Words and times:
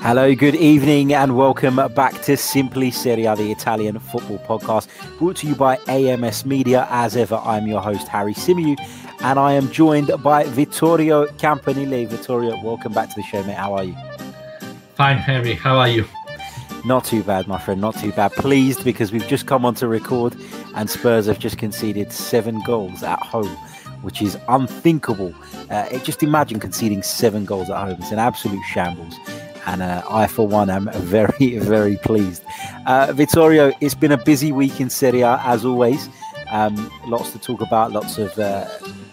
Hello, 0.00 0.32
good 0.32 0.54
evening, 0.54 1.12
and 1.12 1.36
welcome 1.36 1.76
back 1.92 2.22
to 2.22 2.36
Simply 2.36 2.92
Serie 2.92 3.24
A, 3.24 3.34
the 3.34 3.50
Italian 3.50 3.98
football 3.98 4.38
podcast, 4.38 4.86
brought 5.18 5.36
to 5.38 5.48
you 5.48 5.56
by 5.56 5.76
AMS 5.88 6.46
Media. 6.46 6.86
As 6.88 7.16
ever, 7.16 7.34
I'm 7.34 7.66
your 7.66 7.80
host, 7.80 8.06
Harry 8.06 8.32
Symeou, 8.32 8.78
and 9.22 9.40
I 9.40 9.54
am 9.54 9.68
joined 9.72 10.12
by 10.22 10.44
Vittorio 10.44 11.26
Campanile. 11.32 12.06
Vittorio, 12.06 12.62
welcome 12.62 12.92
back 12.92 13.08
to 13.08 13.16
the 13.16 13.22
show, 13.24 13.42
mate. 13.42 13.56
How 13.56 13.74
are 13.74 13.82
you? 13.82 13.96
Fine, 14.94 15.18
Harry. 15.18 15.54
How 15.54 15.76
are 15.78 15.88
you? 15.88 16.06
Not 16.84 17.04
too 17.04 17.24
bad, 17.24 17.48
my 17.48 17.58
friend. 17.58 17.80
Not 17.80 17.96
too 17.96 18.12
bad. 18.12 18.30
Pleased 18.32 18.84
because 18.84 19.10
we've 19.10 19.26
just 19.26 19.46
come 19.46 19.66
on 19.66 19.74
to 19.74 19.88
record, 19.88 20.36
and 20.76 20.88
Spurs 20.88 21.26
have 21.26 21.40
just 21.40 21.58
conceded 21.58 22.12
seven 22.12 22.62
goals 22.64 23.02
at 23.02 23.20
home, 23.20 23.56
which 24.02 24.22
is 24.22 24.38
unthinkable. 24.48 25.34
Uh, 25.70 25.98
just 25.98 26.22
imagine 26.22 26.60
conceding 26.60 27.02
seven 27.02 27.44
goals 27.44 27.68
at 27.68 27.76
home. 27.76 27.96
It's 28.00 28.12
an 28.12 28.20
absolute 28.20 28.62
shambles 28.70 29.18
and 29.68 29.82
uh, 29.82 30.02
I, 30.08 30.26
for 30.26 30.48
one, 30.48 30.70
am 30.70 30.90
very, 30.94 31.58
very 31.58 31.96
pleased. 31.98 32.42
Uh, 32.86 33.12
Vittorio, 33.12 33.70
it's 33.82 33.94
been 33.94 34.12
a 34.12 34.16
busy 34.16 34.50
week 34.50 34.80
in 34.80 34.88
Serie 34.88 35.20
A, 35.20 35.38
as 35.44 35.64
always. 35.64 36.08
Um, 36.50 36.90
lots 37.06 37.32
to 37.32 37.38
talk 37.38 37.60
about, 37.60 37.92
lots 37.92 38.16
of 38.16 38.36
uh, 38.38 38.66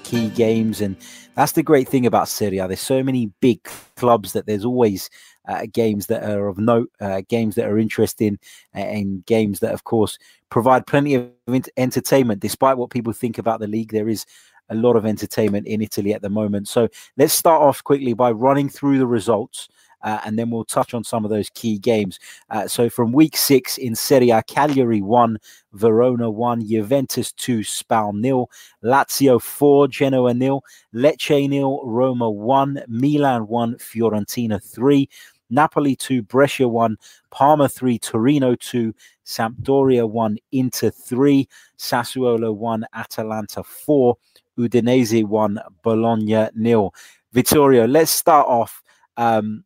key 0.03 0.29
games, 0.29 0.79
and 0.79 0.95
that's 1.35 1.52
the 1.52 1.63
great 1.63 1.89
thing 1.89 2.05
about 2.05 2.29
Serie 2.29 2.59
A. 2.59 2.70
There's 2.70 2.79
so 2.79 3.03
many 3.03 3.34
big 3.41 3.62
clubs 3.98 4.31
that 4.31 4.45
there's 4.45 4.63
always 4.63 5.09
uh, 5.45 5.65
games 5.73 6.07
that 6.07 6.23
are 6.23 6.48
of 6.48 6.57
note, 6.57 6.90
uh, 7.01 7.21
games 7.27 7.55
that 7.55 7.67
are 7.67 7.77
interesting, 7.77 8.40
and 8.73 9.26
games 9.26 9.59
that, 9.59 9.73
of 9.73 9.84
course, 9.84 10.17
provide 10.49 10.87
plenty 10.87 11.15
of 11.15 11.29
entertainment. 11.76 12.40
Despite 12.40 12.77
what 12.77 12.91
people 12.91 13.12
think 13.12 13.37
about 13.37 13.59
the 13.59 13.67
league, 13.67 13.91
there 13.91 14.07
is 14.07 14.26
a 14.70 14.76
lot 14.76 14.95
of 14.95 15.05
entertainment 15.05 15.67
in 15.67 15.81
Italy 15.81 16.13
at 16.13 16.21
the 16.21 16.29
moment. 16.29 16.70
So 16.70 16.87
let's 17.17 17.34
start 17.34 17.62
off 17.62 17.84
quickly 17.84 18.13
by 18.13 18.31
running 18.31 18.70
through 18.70 18.99
the 18.99 19.05
results 19.05 19.67
uh, 20.04 20.20
and 20.26 20.38
then 20.38 20.49
we'll 20.49 20.66
touch 20.66 20.94
on 20.94 21.04
some 21.04 21.23
of 21.26 21.31
those 21.31 21.49
key 21.49 21.77
games. 21.77 22.20
Uh, 22.49 22.67
so 22.67 22.90
from 22.90 23.12
week 23.12 23.35
six 23.35 23.77
in 23.77 23.95
Serie 23.95 24.29
A, 24.29 24.43
Cagliari 24.43 25.02
1, 25.02 25.37
Verona 25.74 26.29
1, 26.29 26.68
Juventus 26.68 27.32
2, 27.34 27.63
Spal 27.63 28.13
nil, 28.13 28.49
Lazio 28.84 29.41
4, 29.41 29.87
Genoa 29.87 30.34
nil, 30.34 30.63
Lecce 30.93 31.49
nil, 31.49 31.82
Roma 31.84 32.29
1, 32.29 32.84
Milan 32.87 33.48
1, 33.48 33.76
Fiorentina 33.76 34.63
3, 34.63 35.10
Napoli 35.49 35.96
2, 35.96 36.24
Brescia 36.24 36.68
1, 36.68 36.98
Parma 37.30 37.70
3, 37.70 37.99
Torino 37.99 38.55
2, 38.55 38.93
Sampdoria 39.26 40.09
1, 40.09 40.37
Inter 40.52 40.91
3, 40.91 41.48
Sassuolo 41.77 42.55
1, 42.55 42.85
Atalanta 42.93 43.63
4, 43.63 44.18
Udinese 44.57 45.24
1, 45.24 45.59
Bologna 45.84 46.48
nil. 46.55 46.93
Vittorio, 47.34 47.85
let's 47.85 48.12
start 48.12 48.48
off 48.48 48.82
um, 49.18 49.63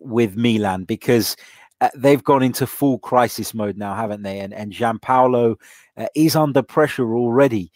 with 0.00 0.36
Milan 0.36 0.84
because 0.84 1.36
uh, 1.80 1.90
they've 1.94 2.22
gone 2.22 2.42
into 2.42 2.66
full 2.66 2.98
crisis 2.98 3.52
mode 3.52 3.76
now, 3.76 3.94
haven't 3.94 4.22
they? 4.22 4.40
And 4.40 4.54
and 4.54 4.72
Giampaolo 4.72 5.56
uh, 5.96 6.06
is 6.14 6.36
under 6.36 6.62
pressure 6.62 7.14
already. 7.14 7.72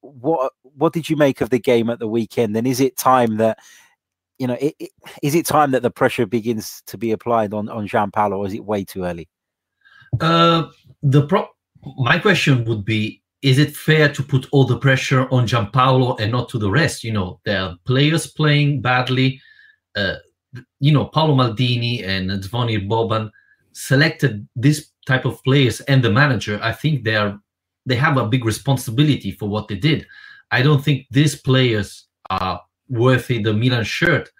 What 0.00 0.52
what 0.62 0.92
did 0.92 1.10
you 1.10 1.16
make 1.16 1.40
of 1.40 1.50
the 1.50 1.58
game 1.58 1.90
at 1.90 1.98
the 1.98 2.08
weekend? 2.08 2.56
And 2.56 2.66
is 2.66 2.80
it 2.80 2.96
time 2.96 3.36
that 3.38 3.58
you 4.38 4.46
know 4.46 4.56
it, 4.60 4.74
it, 4.78 4.90
is 5.22 5.34
it 5.34 5.46
time 5.46 5.72
that 5.72 5.82
the 5.82 5.90
pressure 5.90 6.26
begins 6.26 6.82
to 6.86 6.96
be 6.96 7.10
applied 7.10 7.52
on 7.52 7.68
on 7.68 7.88
Giampaolo, 7.88 8.38
or 8.38 8.46
is 8.46 8.54
it 8.54 8.64
way 8.64 8.84
too 8.84 9.04
early? 9.04 9.28
Uh, 10.20 10.68
the 11.02 11.26
pro- 11.26 11.48
my 11.96 12.18
question 12.18 12.64
would 12.64 12.84
be: 12.84 13.22
Is 13.42 13.58
it 13.58 13.74
fair 13.74 14.12
to 14.12 14.22
put 14.22 14.46
all 14.52 14.64
the 14.64 14.78
pressure 14.78 15.28
on 15.32 15.46
Giampaolo 15.46 16.18
and 16.20 16.30
not 16.30 16.48
to 16.50 16.58
the 16.58 16.70
rest? 16.70 17.02
You 17.02 17.12
know, 17.12 17.40
there 17.44 17.60
are 17.60 17.76
players 17.84 18.28
playing 18.28 18.82
badly. 18.82 19.40
Uh, 19.96 20.14
you 20.80 20.92
know, 20.92 21.06
Paolo 21.06 21.34
Maldini 21.34 22.06
and 22.06 22.30
Zvonimir 22.30 22.88
Boban 22.88 23.30
selected 23.72 24.46
this 24.54 24.90
type 25.06 25.24
of 25.24 25.42
players 25.44 25.80
and 25.82 26.02
the 26.02 26.10
manager, 26.10 26.58
I 26.62 26.72
think 26.72 27.04
they 27.04 27.16
are 27.16 27.40
they 27.84 27.96
have 27.96 28.16
a 28.16 28.26
big 28.26 28.44
responsibility 28.44 29.32
for 29.32 29.48
what 29.48 29.66
they 29.66 29.74
did. 29.74 30.06
I 30.52 30.62
don't 30.62 30.84
think 30.84 31.06
these 31.10 31.34
players 31.34 32.06
are 32.30 32.60
worthy 32.88 33.42
the 33.42 33.52
Milan 33.52 33.82
shirt. 33.82 34.30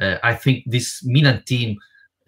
Uh, 0.00 0.16
I 0.24 0.34
think 0.34 0.64
this 0.66 1.04
Milan 1.04 1.42
team 1.46 1.76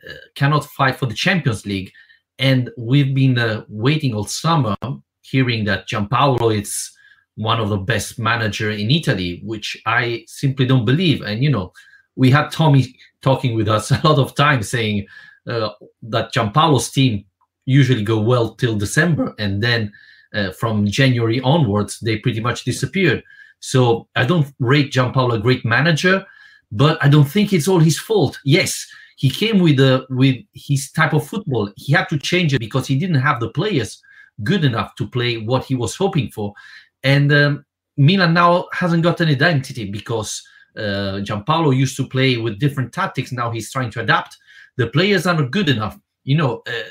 uh, 0.08 0.12
cannot 0.36 0.64
fight 0.64 0.96
for 0.96 1.06
the 1.06 1.14
Champions 1.14 1.66
League, 1.66 1.90
and 2.38 2.70
we've 2.78 3.14
been 3.14 3.38
uh, 3.38 3.64
waiting 3.68 4.14
all 4.14 4.24
summer, 4.24 4.76
hearing 5.22 5.64
that 5.64 5.88
Giampaolo 5.88 6.56
is 6.56 6.90
one 7.36 7.60
of 7.60 7.68
the 7.68 7.78
best 7.78 8.18
manager 8.18 8.70
in 8.70 8.90
Italy, 8.90 9.40
which 9.44 9.80
I 9.86 10.24
simply 10.26 10.66
don't 10.66 10.84
believe. 10.84 11.22
And 11.22 11.42
you 11.42 11.50
know, 11.50 11.72
we 12.16 12.31
had 12.31 12.50
Tommy 12.50 12.94
talking 13.22 13.54
with 13.54 13.69
us 13.69 13.91
a 13.91 14.00
lot 14.04 14.19
of 14.19 14.34
times 14.34 14.69
saying 14.69 15.06
uh, 15.48 15.71
that 16.03 16.32
Giampaolo's 16.32 16.91
team 16.91 17.25
usually 17.65 18.03
go 18.03 18.21
well 18.21 18.54
till 18.54 18.76
December, 18.76 19.34
and 19.38 19.62
then 19.62 19.93
uh, 20.34 20.50
from 20.53 20.87
January 20.87 21.41
onwards 21.41 21.98
they 22.00 22.19
pretty 22.19 22.41
much 22.41 22.65
disappeared. 22.65 23.22
So 23.60 24.09
I 24.16 24.25
don't 24.25 24.53
rate 24.59 24.93
Giampaolo 24.93 25.34
a 25.34 25.38
great 25.38 25.65
manager, 25.65 26.26
but 26.72 26.98
I 27.03 27.09
don't 27.09 27.31
think 27.31 27.53
it's 27.53 27.69
all 27.69 27.78
his 27.78 27.98
fault. 27.98 28.38
Yes, 28.44 28.87
he 29.16 29.28
came 29.28 29.59
with 29.59 29.78
a 29.81 30.06
with 30.09 30.37
his 30.54 30.91
type 30.92 31.12
of 31.12 31.27
football. 31.27 31.71
He 31.77 31.92
had 31.92 32.09
to 32.09 32.19
change 32.19 32.54
it 32.54 32.59
because 32.59 32.87
he 32.87 32.98
didn't 32.98 33.21
have 33.21 33.41
the 33.41 33.50
players 33.50 34.03
good 34.42 34.65
enough 34.65 34.94
to 34.97 35.06
play 35.06 35.37
what 35.37 35.65
he 35.65 35.75
was 35.75 35.94
hoping 35.94 36.31
for, 36.31 36.54
and 37.03 37.32
um, 37.32 37.65
Milan 37.97 38.32
now 38.34 38.66
hasn't 38.72 39.03
got 39.03 39.21
an 39.21 39.28
identity 39.28 39.91
because 39.91 40.42
uh, 40.76 41.20
Giampaolo 41.22 41.76
used 41.76 41.97
to 41.97 42.06
play 42.06 42.36
with 42.36 42.58
different 42.58 42.92
tactics. 42.92 43.32
Now 43.32 43.50
he's 43.50 43.72
trying 43.72 43.91
to 43.92 44.00
adapt. 44.00 44.36
The 44.76 44.88
players 44.88 45.26
are 45.26 45.34
not 45.34 45.50
good 45.50 45.69
enough. 45.69 45.98
You 46.25 46.36
know, 46.36 46.62
uh, 46.66 46.91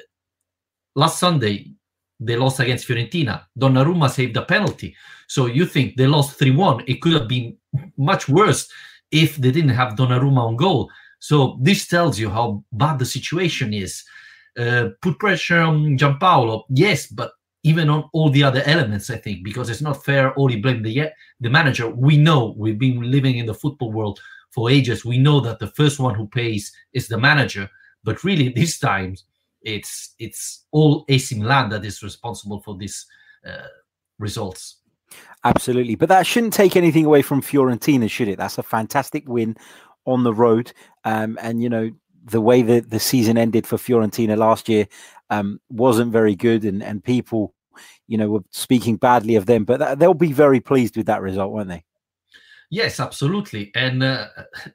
last 0.96 1.20
Sunday 1.20 1.72
they 2.20 2.36
lost 2.36 2.60
against 2.60 2.88
Fiorentina. 2.88 3.44
Donnarumma 3.58 4.10
saved 4.10 4.36
a 4.38 4.44
penalty. 4.44 4.96
So 5.28 5.46
you 5.46 5.66
think 5.66 5.96
they 5.96 6.08
lost 6.08 6.38
3 6.38 6.52
1. 6.52 6.84
It 6.88 7.02
could 7.02 7.14
have 7.14 7.28
been 7.28 7.58
much 7.98 8.28
worse 8.28 8.70
if 9.12 9.38
they 9.38 9.52
didn't 9.52 9.70
have 9.72 9.96
Donnarumma 9.96 10.48
on 10.48 10.56
goal. 10.56 10.90
So 11.20 11.58
this 11.62 11.88
tells 11.88 12.20
you 12.20 12.30
how 12.30 12.64
bad 12.72 13.00
the 13.00 13.06
situation 13.06 13.74
is. 13.74 14.04
Uh, 14.58 14.90
put 15.02 15.20
pressure 15.20 15.62
on 15.62 15.98
Giampaolo, 15.98 16.64
yes, 16.70 17.08
but 17.08 17.32
even 17.64 17.90
on 17.90 18.10
all 18.14 18.30
the 18.30 18.44
other 18.44 18.62
elements, 18.66 19.10
I 19.10 19.18
think, 19.18 19.44
because 19.44 19.70
it's 19.70 19.82
not 19.82 20.04
fair 20.04 20.38
only 20.40 20.58
blame 20.58 20.82
the 20.82 21.12
the 21.40 21.50
manager. 21.50 21.90
We 21.90 22.18
know 22.18 22.54
we've 22.58 22.80
been 22.80 23.12
living 23.12 23.38
in 23.38 23.46
the 23.46 23.54
football 23.54 23.92
world 23.92 24.20
for 24.52 24.70
ages. 24.70 25.06
We 25.06 25.18
know 25.18 25.40
that 25.42 25.60
the 25.60 25.68
first 25.68 26.00
one 26.00 26.16
who 26.16 26.28
pays 26.28 26.72
is 26.94 27.08
the 27.08 27.18
manager, 27.18 27.70
but 28.04 28.24
really 28.24 28.50
this 28.56 28.80
time 28.80 29.16
it's 29.62 30.16
it's 30.20 30.66
all 30.72 31.06
AC 31.10 31.38
Milan 31.38 31.70
that 31.70 31.84
is 31.84 32.02
responsible 32.02 32.62
for 32.62 32.78
these 32.78 33.06
uh, 33.46 33.68
results. 34.18 34.78
Absolutely, 35.44 35.96
but 35.96 36.10
that 36.10 36.26
shouldn't 36.26 36.54
take 36.54 36.76
anything 36.76 37.06
away 37.06 37.22
from 37.22 37.42
Fiorentina, 37.42 38.10
should 38.10 38.28
it? 38.28 38.38
That's 38.38 38.58
a 38.58 38.64
fantastic 38.64 39.28
win 39.28 39.58
on 40.06 40.24
the 40.24 40.34
road, 40.34 40.72
um, 41.04 41.38
and 41.42 41.62
you 41.62 41.70
know 41.70 41.92
the 42.26 42.42
way 42.42 42.62
that 42.62 42.90
the 42.90 43.00
season 43.00 43.38
ended 43.38 43.66
for 43.66 43.78
Fiorentina 43.78 44.38
last 44.38 44.70
year 44.70 44.88
um, 45.30 45.60
wasn't 45.70 46.12
very 46.12 46.36
good, 46.36 46.66
and 46.66 46.84
and 46.84 47.04
people, 47.04 47.54
you 48.08 48.18
know, 48.18 48.30
were 48.30 48.44
speaking 48.52 48.98
badly 48.98 49.36
of 49.36 49.46
them. 49.46 49.66
But 49.66 49.78
th- 49.78 49.98
they'll 49.98 50.14
be 50.14 50.34
very 50.34 50.60
pleased 50.60 50.98
with 50.98 51.06
that 51.08 51.22
result, 51.22 51.52
won't 51.52 51.70
they? 51.70 51.84
Yes, 52.72 53.00
absolutely, 53.00 53.72
and 53.74 54.04
uh, 54.04 54.28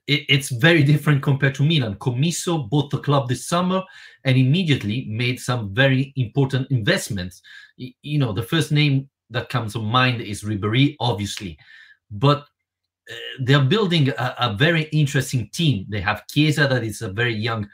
it, 0.09 0.25
it's 0.29 0.51
very 0.51 0.83
different 0.83 1.23
compared 1.23 1.55
to 1.57 1.63
Milan. 1.63 1.95
Commisso 1.97 2.69
bought 2.69 2.91
the 2.91 2.99
club 2.99 3.29
this 3.29 3.47
summer 3.47 3.83
and 4.25 4.37
immediately 4.37 5.07
made 5.09 5.39
some 5.39 5.73
very 5.73 6.13
important 6.17 6.71
investments. 6.73 7.41
You 7.77 8.19
know, 8.19 8.33
the 8.33 8.43
first 8.43 8.73
name 8.73 9.09
that 9.31 9.49
comes 9.49 9.75
to 9.75 9.79
mind 9.81 10.21
is 10.21 10.43
Ribery, 10.43 10.97
obviously, 10.99 11.57
but 12.11 12.47
uh, 13.11 13.15
they're 13.41 13.65
building 13.65 14.09
a, 14.09 14.35
a, 14.39 14.55
very 14.55 14.85
interesting 14.85 15.49
team. 15.51 15.87
They 15.89 16.01
have 16.01 16.27
Chiesa, 16.27 16.67
that 16.69 16.83
is 16.83 17.03
a 17.03 17.11
very 17.11 17.35
young, 17.35 17.69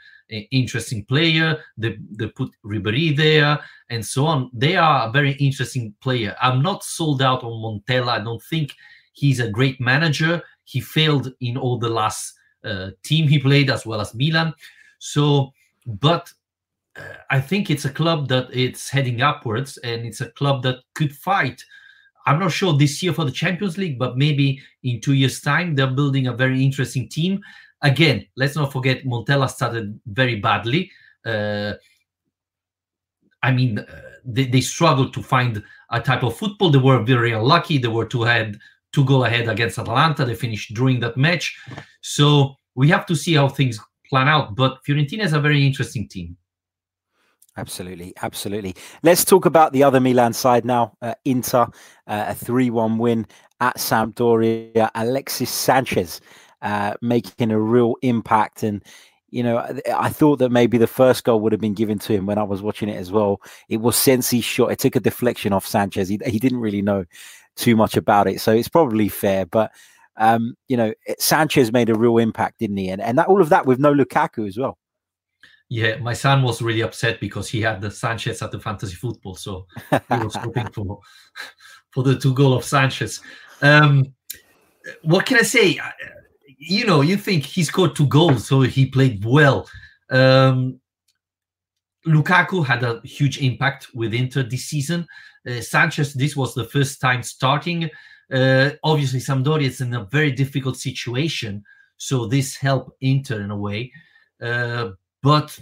interesting 0.51 1.05
player. 1.05 1.59
They, 1.77 1.97
they 2.11 2.27
put 2.27 2.51
Ribery 2.65 3.15
there 3.15 3.59
and 3.89 4.05
so 4.05 4.25
on. 4.25 4.49
They 4.53 4.75
are 4.75 5.07
a 5.07 5.11
very 5.11 5.33
interesting 5.33 5.93
player. 6.01 6.35
I'm 6.41 6.61
not 6.61 6.83
sold 6.83 7.21
out 7.21 7.43
on 7.43 7.51
Montella. 7.51 8.19
I 8.19 8.23
don't 8.23 8.41
think 8.43 8.75
he's 9.13 9.39
a 9.39 9.49
great 9.49 9.79
manager. 9.79 10.41
He 10.63 10.79
failed 10.79 11.33
in 11.41 11.57
all 11.57 11.77
the 11.77 11.89
last 11.89 12.33
uh, 12.63 12.91
team 13.03 13.27
he 13.27 13.39
played, 13.39 13.69
as 13.69 13.85
well 13.85 14.01
as 14.01 14.15
Milan. 14.15 14.53
So, 14.99 15.51
but 15.85 16.31
uh, 16.95 17.01
I 17.29 17.41
think 17.41 17.69
it's 17.69 17.85
a 17.85 17.89
club 17.89 18.27
that 18.29 18.47
it's 18.53 18.89
heading 18.89 19.21
upwards, 19.21 19.77
and 19.77 20.05
it's 20.05 20.21
a 20.21 20.29
club 20.31 20.63
that 20.63 20.77
could 20.93 21.13
fight 21.15 21.63
I'm 22.25 22.39
not 22.39 22.51
sure 22.51 22.77
this 22.77 23.01
year 23.01 23.13
for 23.13 23.25
the 23.25 23.31
Champions 23.31 23.77
League, 23.77 23.97
but 23.97 24.17
maybe 24.17 24.61
in 24.83 25.01
two 25.01 25.13
years' 25.13 25.41
time, 25.41 25.75
they're 25.75 25.87
building 25.87 26.27
a 26.27 26.33
very 26.33 26.63
interesting 26.63 27.09
team. 27.09 27.41
Again, 27.81 28.27
let's 28.35 28.55
not 28.55 28.71
forget 28.71 29.03
Montella 29.05 29.49
started 29.49 29.99
very 30.05 30.35
badly. 30.35 30.91
Uh, 31.25 31.73
I 33.43 33.51
mean, 33.51 33.79
uh, 33.79 33.85
they, 34.23 34.45
they 34.45 34.61
struggled 34.61 35.13
to 35.13 35.23
find 35.23 35.63
a 35.89 35.99
type 35.99 36.23
of 36.23 36.37
football. 36.37 36.69
They 36.69 36.77
were 36.77 37.03
very 37.03 37.31
unlucky. 37.31 37.77
They 37.77 37.87
were 37.87 38.05
to 38.05 38.23
head 38.23 38.59
to 38.93 39.05
go 39.05 39.23
ahead 39.25 39.47
against 39.47 39.79
Atalanta. 39.79 40.25
They 40.25 40.35
finished 40.35 40.73
during 40.73 40.99
that 40.99 41.17
match. 41.17 41.57
So 42.01 42.55
we 42.75 42.89
have 42.89 43.05
to 43.07 43.15
see 43.15 43.33
how 43.33 43.49
things 43.49 43.79
plan 44.07 44.27
out. 44.27 44.55
But 44.55 44.83
Fiorentina 44.87 45.23
is 45.23 45.33
a 45.33 45.39
very 45.39 45.65
interesting 45.65 46.07
team. 46.07 46.37
Absolutely, 47.57 48.13
absolutely. 48.21 48.75
Let's 49.03 49.25
talk 49.25 49.45
about 49.45 49.73
the 49.73 49.83
other 49.83 49.99
Milan 49.99 50.33
side 50.33 50.63
now. 50.63 50.93
Uh, 51.01 51.15
Inter, 51.25 51.67
uh, 52.07 52.25
a 52.27 52.35
3 52.35 52.69
1 52.69 52.97
win 52.97 53.27
at 53.59 53.77
Sampdoria. 53.77 54.89
Alexis 54.95 55.49
Sanchez 55.49 56.21
uh, 56.61 56.95
making 57.01 57.51
a 57.51 57.59
real 57.59 57.95
impact. 58.01 58.63
And, 58.63 58.83
you 59.29 59.43
know, 59.43 59.65
I 59.95 60.09
thought 60.09 60.39
that 60.39 60.51
maybe 60.51 60.77
the 60.77 60.87
first 60.87 61.23
goal 61.23 61.39
would 61.41 61.51
have 61.51 61.61
been 61.61 61.73
given 61.73 61.99
to 61.99 62.13
him 62.13 62.25
when 62.25 62.37
I 62.37 62.43
was 62.43 62.61
watching 62.61 62.89
it 62.89 62.97
as 62.97 63.11
well. 63.11 63.41
It 63.69 63.77
was 63.77 63.95
Sensi's 63.95 64.43
shot. 64.43 64.71
It 64.71 64.79
took 64.79 64.95
a 64.95 64.99
deflection 64.99 65.53
off 65.53 65.65
Sanchez. 65.65 66.09
He, 66.09 66.19
he 66.25 66.39
didn't 66.39 66.59
really 66.59 66.81
know 66.81 67.05
too 67.55 67.75
much 67.75 67.97
about 67.97 68.27
it. 68.27 68.41
So 68.41 68.51
it's 68.51 68.69
probably 68.69 69.09
fair. 69.09 69.45
But, 69.45 69.71
um, 70.17 70.55
you 70.67 70.77
know, 70.77 70.93
Sanchez 71.17 71.71
made 71.71 71.89
a 71.89 71.95
real 71.95 72.17
impact, 72.17 72.59
didn't 72.59 72.77
he? 72.77 72.89
And, 72.89 73.01
and 73.01 73.17
that, 73.17 73.27
all 73.27 73.41
of 73.41 73.49
that 73.49 73.65
with 73.65 73.79
no 73.79 73.93
Lukaku 73.93 74.47
as 74.47 74.57
well. 74.57 74.77
Yeah, 75.69 75.95
my 75.99 76.11
son 76.11 76.43
was 76.43 76.61
really 76.61 76.81
upset 76.81 77.21
because 77.21 77.47
he 77.47 77.61
had 77.61 77.79
the 77.79 77.89
Sanchez 77.89 78.41
at 78.41 78.51
the 78.51 78.59
fantasy 78.59 78.93
football, 78.93 79.35
so 79.35 79.67
he 79.89 80.17
was 80.17 80.35
hoping 80.35 80.67
for 80.67 80.99
for 81.91 82.03
the 82.03 82.19
two 82.19 82.33
goal 82.33 82.53
of 82.53 82.65
Sanchez. 82.65 83.21
Um, 83.61 84.13
what 85.03 85.25
can 85.25 85.37
I 85.37 85.43
say? 85.43 85.79
You 86.63 86.85
know, 86.85 87.01
you 87.01 87.17
think 87.17 87.43
he 87.43 87.63
scored 87.63 87.95
two 87.95 88.05
goals, 88.05 88.47
so 88.47 88.61
he 88.61 88.85
played 88.85 89.25
well. 89.25 89.67
Um, 90.11 90.79
Lukaku 92.05 92.63
had 92.63 92.83
a 92.83 93.01
huge 93.03 93.41
impact 93.41 93.87
with 93.95 94.13
Inter 94.13 94.43
this 94.43 94.65
season. 94.65 95.07
Uh, 95.47 95.59
Sanchez, 95.61 96.13
this 96.13 96.35
was 96.35 96.53
the 96.53 96.65
first 96.65 97.01
time 97.01 97.23
starting. 97.23 97.89
Uh, 98.31 98.69
obviously, 98.83 99.19
Sampdoria 99.19 99.63
is 99.63 99.81
in 99.81 99.95
a 99.95 100.05
very 100.05 100.31
difficult 100.31 100.77
situation, 100.77 101.63
so 101.97 102.27
this 102.27 102.55
helped 102.55 102.91
Inter 103.01 103.41
in 103.41 103.49
a 103.49 103.57
way. 103.57 103.91
Uh, 104.39 104.91
but 105.23 105.59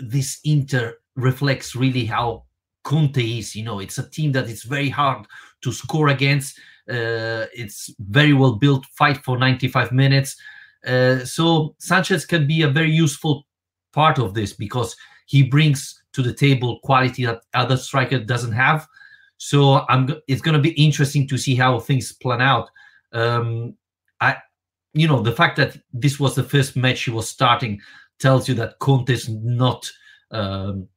this 0.00 0.40
Inter 0.42 0.94
reflects 1.14 1.76
really 1.76 2.06
how 2.06 2.42
Conte 2.82 3.22
is. 3.22 3.54
You 3.54 3.62
know, 3.62 3.78
it's 3.78 3.98
a 3.98 4.10
team 4.10 4.32
that 4.32 4.48
is 4.48 4.64
very 4.64 4.88
hard 4.88 5.26
to 5.62 5.70
score 5.70 6.08
against. 6.08 6.58
Uh, 6.88 7.46
it's 7.54 7.90
very 7.98 8.32
well 8.32 8.52
built, 8.52 8.84
fight 8.86 9.18
for 9.24 9.38
95 9.38 9.92
minutes. 9.92 10.36
Uh, 10.86 11.24
so 11.24 11.74
Sanchez 11.78 12.26
can 12.26 12.46
be 12.46 12.62
a 12.62 12.68
very 12.68 12.90
useful 12.90 13.46
part 13.92 14.18
of 14.18 14.34
this 14.34 14.52
because 14.52 14.94
he 15.26 15.42
brings 15.42 16.02
to 16.12 16.22
the 16.22 16.32
table 16.32 16.78
quality 16.82 17.24
that 17.24 17.40
other 17.54 17.76
striker 17.76 18.18
doesn't 18.18 18.52
have. 18.52 18.86
So 19.36 19.84
I'm. 19.88 20.14
It's 20.28 20.42
going 20.42 20.56
to 20.56 20.62
be 20.62 20.70
interesting 20.70 21.26
to 21.28 21.38
see 21.38 21.54
how 21.54 21.80
things 21.80 22.12
plan 22.12 22.40
out. 22.40 22.70
Um, 23.12 23.76
I, 24.20 24.36
you 24.92 25.08
know, 25.08 25.20
the 25.20 25.32
fact 25.32 25.56
that 25.56 25.76
this 25.92 26.20
was 26.20 26.34
the 26.34 26.44
first 26.44 26.76
match 26.76 27.02
he 27.02 27.10
was 27.10 27.28
starting 27.28 27.80
tells 28.18 28.48
you 28.48 28.54
that 28.54 28.78
Conte 28.78 29.10
is 29.10 29.28
not 29.28 29.90
um, 30.30 30.88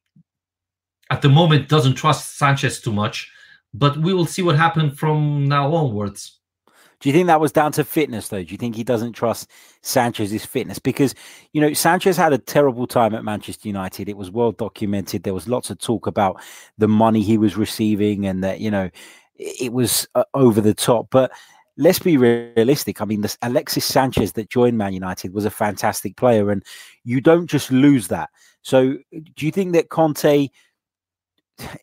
at 1.10 1.22
the 1.22 1.30
moment 1.30 1.70
doesn't 1.70 1.96
trust 1.96 2.38
Sanchez 2.38 2.82
too 2.82 2.92
much. 2.92 3.32
But 3.74 3.98
we 3.98 4.14
will 4.14 4.26
see 4.26 4.42
what 4.42 4.58
happens 4.58 4.98
from 4.98 5.46
now 5.46 5.74
onwards. 5.74 6.40
Do 7.00 7.10
you 7.10 7.14
think 7.14 7.28
that 7.28 7.40
was 7.40 7.52
down 7.52 7.72
to 7.74 7.84
fitness, 7.84 8.30
though? 8.30 8.44
Do 8.44 8.52
you 8.52 8.58
think 8.58 8.76
he 8.76 8.84
doesn't 8.84 9.14
trust 9.14 9.52
Sanchez's 9.84 10.46
fitness? 10.46 10.80
Because, 10.80 11.14
you 11.54 11.62
know, 11.62 11.74
Sanchez 11.74 12.18
had 12.18 12.34
a 12.34 12.40
terrible 12.40 12.88
time 12.88 13.14
at 13.14 13.24
Manchester 13.24 13.68
United. 13.68 14.10
It 14.10 14.18
was 14.18 14.32
well 14.32 14.52
documented. 14.52 15.22
There 15.22 15.34
was 15.34 15.48
lots 15.48 15.70
of 15.70 15.78
talk 15.78 16.08
about 16.08 16.42
the 16.80 16.88
money 16.88 17.22
he 17.22 17.38
was 17.38 17.56
receiving 17.56 18.26
and 18.26 18.44
that, 18.44 18.62
you 18.62 18.72
know, 18.72 18.90
it 19.36 19.74
was 19.74 20.08
uh, 20.16 20.24
over 20.34 20.60
the 20.60 20.74
top. 20.74 21.10
But 21.12 21.32
let's 21.78 22.00
be 22.00 22.18
realistic. 22.18 23.02
I 23.02 23.06
mean, 23.06 23.22
this 23.22 23.38
Alexis 23.42 23.86
Sanchez 23.86 24.34
that 24.34 24.50
joined 24.50 24.78
Man 24.78 24.94
United 24.94 25.34
was 25.34 25.46
a 25.46 25.52
fantastic 25.52 26.18
player, 26.18 26.50
and 26.50 26.64
you 27.04 27.22
don't 27.22 27.48
just 27.48 27.72
lose 27.72 28.08
that. 28.08 28.30
So, 28.64 28.98
do 29.12 29.46
you 29.46 29.52
think 29.52 29.74
that 29.74 29.90
Conte 29.90 30.50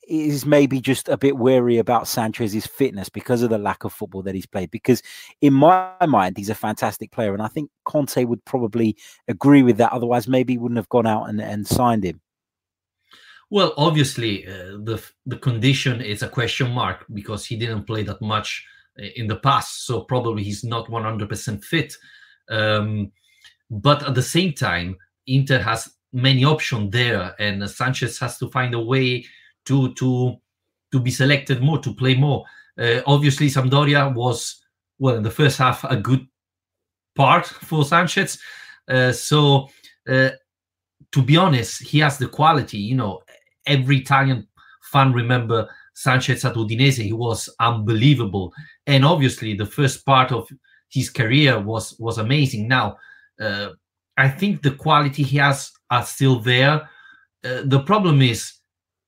is 0.07 0.47
maybe 0.47 0.81
just 0.81 1.09
a 1.09 1.17
bit 1.17 1.37
wary 1.37 1.79
about 1.79 2.09
Sanchez's 2.09 2.67
fitness 2.67 3.09
because 3.09 3.43
of 3.43 3.51
the 3.51 3.59
lack 3.59 3.85
of 3.85 3.93
football 3.93 4.23
that 4.23 4.35
he's 4.35 4.47
played? 4.47 4.71
Because 4.71 5.03
in 5.41 5.53
my 5.53 5.93
mind, 6.07 6.37
he's 6.37 6.51
a 6.51 6.55
fantastic 6.55 7.11
player, 7.11 7.33
and 7.33 7.43
I 7.43 7.49
think 7.49 7.71
Conte 7.85 8.25
would 8.25 8.45
probably 8.45 8.97
agree 9.29 9.63
with 9.63 9.77
that. 9.79 9.93
Otherwise, 9.93 10.29
maybe 10.29 10.55
he 10.55 10.59
wouldn't 10.59 10.79
have 10.79 10.89
gone 10.89 11.07
out 11.07 11.29
and, 11.29 11.41
and 11.41 11.67
signed 11.67 12.05
him. 12.05 12.21
Well, 13.51 13.75
obviously, 13.77 14.47
uh, 14.47 14.79
the 14.83 15.03
the 15.27 15.37
condition 15.37 16.01
is 16.01 16.23
a 16.23 16.29
question 16.29 16.71
mark 16.73 17.05
because 17.13 17.45
he 17.45 17.57
didn't 17.57 17.85
play 17.85 18.03
that 18.05 18.21
much 18.21 18.67
in 18.97 19.27
the 19.27 19.37
past, 19.37 19.87
so 19.87 20.03
probably 20.03 20.43
he's 20.43 20.65
not 20.65 20.89
100% 20.89 21.65
fit. 21.65 21.95
Um, 22.49 23.13
but 23.71 24.07
at 24.07 24.15
the 24.15 24.23
same 24.23 24.53
time, 24.53 24.97
Inter 25.27 25.59
has 25.59 25.91
many 26.13 26.45
options 26.45 26.93
there, 26.93 27.35
and 27.39 27.69
Sanchez 27.69 28.19
has 28.19 28.39
to 28.39 28.49
find 28.51 28.75
a 28.75 28.81
way 28.81 29.25
to 29.67 29.95
to 29.95 30.37
to 30.93 31.01
be 31.01 31.11
selected 31.11 31.61
more, 31.61 31.79
to 31.79 31.95
play 31.95 32.15
more. 32.15 32.45
Uh, 32.79 33.01
obviously, 33.07 33.49
Sampdoria 33.49 34.15
was 34.15 34.63
well 34.99 35.17
in 35.17 35.23
the 35.23 35.31
first 35.31 35.59
half 35.59 35.85
a 35.85 35.97
good 35.97 36.27
part 37.17 37.47
for 37.47 37.85
Sanchez. 37.85 38.39
Uh, 38.89 39.13
so, 39.13 39.69
uh, 40.09 40.31
to 41.13 41.23
be 41.23 41.37
honest, 41.37 41.83
he 41.83 41.99
has 42.01 42.19
the 42.19 42.29
quality. 42.29 42.79
You 42.79 42.97
know, 42.97 43.23
every 43.67 43.99
Italian 43.99 44.47
fan 44.93 45.13
remember 45.13 45.69
Sanchez 45.95 46.45
at 46.45 46.55
Udinese. 46.55 47.03
He 47.03 47.13
was 47.13 47.49
unbelievable, 47.61 48.53
and 48.87 49.05
obviously 49.05 49.55
the 49.55 49.67
first 49.67 50.05
part 50.05 50.33
of 50.33 50.49
his 50.91 51.11
career 51.11 51.61
was 51.61 51.97
was 51.99 52.19
amazing. 52.19 52.69
Now, 52.69 52.97
uh, 53.41 53.71
I 54.17 54.29
think 54.29 54.63
the 54.63 54.73
quality 54.73 55.23
he 55.23 55.39
has 55.39 55.71
are 55.91 56.05
still 56.05 56.41
there. 56.41 56.89
Uh, 57.45 57.63
the 57.65 57.83
problem 57.85 58.23
is 58.23 58.53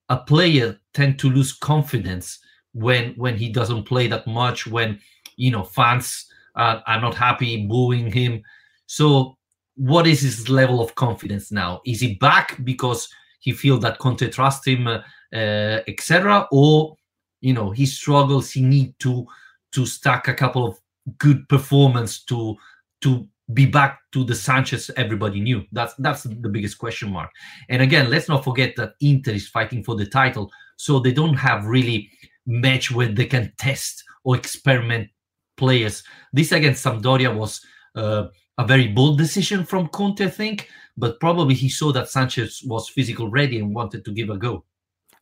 a 0.08 0.16
player 0.16 0.78
tend 0.94 1.18
to 1.18 1.30
lose 1.30 1.52
confidence 1.52 2.38
when 2.72 3.14
when 3.16 3.36
he 3.36 3.48
doesn't 3.48 3.84
play 3.84 4.06
that 4.08 4.26
much. 4.26 4.66
When 4.66 5.00
you 5.36 5.50
know 5.50 5.64
fans 5.64 6.26
are, 6.54 6.82
are 6.86 7.00
not 7.00 7.14
happy, 7.14 7.66
booing 7.66 8.10
him. 8.10 8.42
So, 8.86 9.36
what 9.76 10.06
is 10.06 10.20
his 10.20 10.48
level 10.48 10.80
of 10.80 10.94
confidence 10.94 11.50
now? 11.50 11.80
Is 11.84 12.00
he 12.00 12.14
back 12.14 12.62
because 12.64 13.08
he 13.40 13.52
feels 13.52 13.80
that 13.82 13.98
Conte 13.98 14.28
trusts 14.30 14.66
him? 14.66 14.86
Uh, 14.86 15.02
uh, 15.32 15.80
etc. 15.86 16.46
Or 16.52 16.96
you 17.40 17.52
know 17.52 17.70
he 17.70 17.86
struggles. 17.86 18.50
He 18.50 18.62
need 18.62 18.94
to 19.00 19.26
to 19.72 19.86
stack 19.86 20.28
a 20.28 20.34
couple 20.34 20.66
of 20.66 20.78
good 21.18 21.48
performance 21.48 22.22
to 22.24 22.56
to 23.02 23.28
be 23.52 23.66
back 23.66 24.00
to 24.12 24.24
the 24.24 24.34
Sanchez 24.34 24.90
everybody 24.96 25.40
knew. 25.40 25.62
That's 25.72 25.94
that's 25.98 26.24
the 26.24 26.48
biggest 26.48 26.78
question 26.78 27.12
mark. 27.12 27.30
And 27.68 27.82
again, 27.82 28.10
let's 28.10 28.28
not 28.28 28.44
forget 28.44 28.74
that 28.76 28.94
Inter 29.00 29.32
is 29.32 29.48
fighting 29.48 29.84
for 29.84 29.94
the 29.94 30.06
title, 30.06 30.50
so 30.76 30.98
they 30.98 31.12
don't 31.12 31.36
have 31.36 31.66
really 31.66 32.10
match 32.46 32.90
where 32.90 33.08
they 33.08 33.26
can 33.26 33.52
test 33.58 34.02
or 34.24 34.36
experiment 34.36 35.08
players. 35.56 36.02
This 36.32 36.52
against 36.52 36.84
Sampdoria 36.84 37.34
was 37.34 37.64
uh, 37.94 38.26
a 38.58 38.66
very 38.66 38.88
bold 38.88 39.18
decision 39.18 39.64
from 39.64 39.88
Conte, 39.88 40.24
I 40.24 40.28
think, 40.28 40.68
but 40.96 41.20
probably 41.20 41.54
he 41.54 41.68
saw 41.68 41.92
that 41.92 42.08
Sanchez 42.10 42.62
was 42.64 42.88
physical 42.88 43.30
ready 43.30 43.58
and 43.58 43.74
wanted 43.74 44.04
to 44.04 44.12
give 44.12 44.30
a 44.30 44.36
go. 44.36 44.64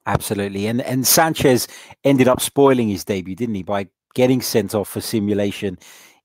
Absolutely. 0.06 0.66
And 0.66 0.80
and 0.82 1.06
Sanchez 1.06 1.66
ended 2.04 2.28
up 2.28 2.40
spoiling 2.40 2.88
his 2.88 3.04
debut, 3.04 3.34
didn't 3.34 3.54
he, 3.54 3.62
by 3.62 3.88
getting 4.14 4.40
sent 4.40 4.74
off 4.74 4.88
for 4.88 5.00
simulation. 5.00 5.78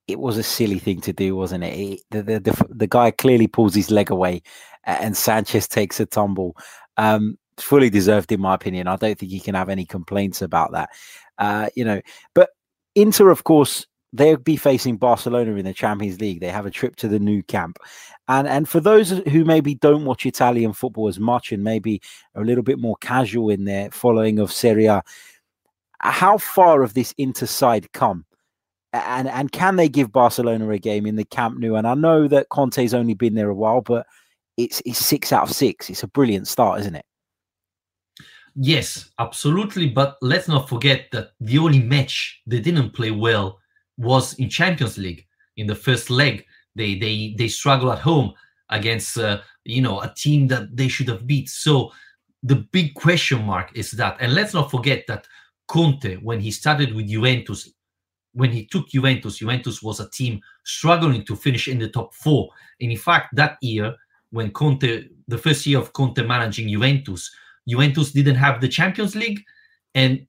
It 0.09 0.19
was 0.19 0.37
a 0.37 0.43
silly 0.43 0.79
thing 0.79 1.01
to 1.01 1.13
do, 1.13 1.35
wasn't 1.35 1.63
it? 1.63 1.73
it 1.73 2.01
the, 2.11 2.23
the, 2.23 2.39
the, 2.39 2.65
the, 2.69 2.87
guy 2.87 3.11
clearly 3.11 3.47
pulls 3.47 3.75
his 3.75 3.91
leg 3.91 4.09
away 4.09 4.41
and 4.85 5.15
Sanchez 5.15 5.67
takes 5.67 5.99
a 5.99 6.05
tumble. 6.05 6.55
Um, 6.97 7.37
fully 7.57 7.89
deserved, 7.89 8.31
in 8.31 8.41
my 8.41 8.55
opinion. 8.55 8.87
I 8.87 8.95
don't 8.95 9.17
think 9.17 9.31
he 9.31 9.39
can 9.39 9.55
have 9.55 9.69
any 9.69 9.85
complaints 9.85 10.41
about 10.41 10.71
that. 10.71 10.89
Uh, 11.37 11.69
you 11.75 11.85
know, 11.85 12.01
but 12.33 12.49
Inter, 12.95 13.29
of 13.29 13.43
course, 13.43 13.85
they'll 14.11 14.37
be 14.37 14.57
facing 14.57 14.97
Barcelona 14.97 15.55
in 15.55 15.65
the 15.65 15.73
Champions 15.73 16.19
League. 16.19 16.39
They 16.39 16.49
have 16.49 16.65
a 16.65 16.71
trip 16.71 16.95
to 16.97 17.07
the 17.07 17.19
Nou 17.19 17.43
Camp. 17.43 17.77
And 18.27 18.47
and 18.47 18.67
for 18.67 18.79
those 18.79 19.09
who 19.09 19.45
maybe 19.45 19.75
don't 19.75 20.05
watch 20.05 20.25
Italian 20.25 20.73
football 20.73 21.07
as 21.07 21.19
much 21.19 21.51
and 21.51 21.63
maybe 21.63 22.01
are 22.35 22.43
a 22.43 22.45
little 22.45 22.63
bit 22.63 22.79
more 22.79 22.95
casual 23.01 23.49
in 23.49 23.65
their 23.65 23.91
following 23.91 24.39
of 24.39 24.51
Serie 24.51 24.85
A, 24.85 25.03
how 25.99 26.37
far 26.37 26.81
of 26.81 26.93
this 26.93 27.13
Inter 27.17 27.45
side 27.45 27.91
come? 27.91 28.25
And 28.91 29.27
and 29.27 29.51
can 29.51 29.75
they 29.75 29.87
give 29.87 30.11
Barcelona 30.11 30.69
a 30.69 30.79
game 30.79 31.05
in 31.05 31.15
the 31.15 31.25
Camp 31.25 31.59
Nou? 31.59 31.75
And 31.75 31.87
I 31.87 31.93
know 31.93 32.27
that 32.27 32.49
Conte's 32.49 32.93
only 32.93 33.13
been 33.13 33.35
there 33.35 33.49
a 33.49 33.55
while, 33.55 33.81
but 33.81 34.07
it's 34.57 34.81
it's 34.85 34.99
six 34.99 35.31
out 35.31 35.43
of 35.43 35.55
six. 35.55 35.89
It's 35.89 36.03
a 36.03 36.07
brilliant 36.07 36.47
start, 36.47 36.79
isn't 36.81 36.95
it? 36.95 37.05
Yes, 38.55 39.09
absolutely. 39.19 39.89
But 39.89 40.17
let's 40.21 40.47
not 40.47 40.67
forget 40.67 41.07
that 41.11 41.31
the 41.39 41.59
only 41.59 41.81
match 41.81 42.41
they 42.47 42.59
didn't 42.59 42.91
play 42.91 43.11
well 43.11 43.59
was 43.97 44.33
in 44.35 44.49
Champions 44.49 44.97
League 44.97 45.25
in 45.57 45.67
the 45.67 45.75
first 45.75 46.09
leg. 46.09 46.45
They 46.75 46.95
they 46.95 47.35
they 47.37 47.47
struggle 47.47 47.91
at 47.91 47.99
home 47.99 48.33
against 48.69 49.17
uh, 49.17 49.41
you 49.65 49.81
know 49.81 50.01
a 50.01 50.13
team 50.15 50.47
that 50.47 50.75
they 50.75 50.87
should 50.87 51.07
have 51.09 51.27
beat. 51.27 51.49
So 51.49 51.91
the 52.43 52.55
big 52.55 52.95
question 52.95 53.45
mark 53.45 53.71
is 53.75 53.91
that, 53.91 54.17
and 54.19 54.33
let's 54.33 54.53
not 54.53 54.71
forget 54.71 55.05
that 55.07 55.27
Conte, 55.67 56.17
when 56.17 56.39
he 56.39 56.51
started 56.51 56.93
with 56.93 57.07
Juventus, 57.07 57.69
when 58.39 58.51
he 58.51 58.65
took 58.65 58.87
Juventus, 58.87 59.37
Juventus 59.37 59.83
was 59.83 59.99
a 59.99 60.09
team 60.09 60.39
struggling 60.63 61.25
to 61.25 61.35
finish 61.35 61.67
in 61.67 61.77
the 61.77 61.89
top 61.89 62.13
four. 62.13 62.49
And 62.79 62.89
in 62.89 62.97
fact, 62.97 63.35
that 63.35 63.57
year 63.61 63.93
when 64.31 64.51
Conte, 64.51 65.07
the 65.27 65.37
first 65.37 65.65
year 65.65 65.77
of 65.77 65.91
Conte 65.91 66.21
managing 66.23 66.69
Juventus, 66.69 67.29
Juventus 67.67 68.13
didn't 68.13 68.35
have 68.35 68.61
the 68.61 68.69
Champions 68.69 69.13
League, 69.13 69.41
and 69.93 70.25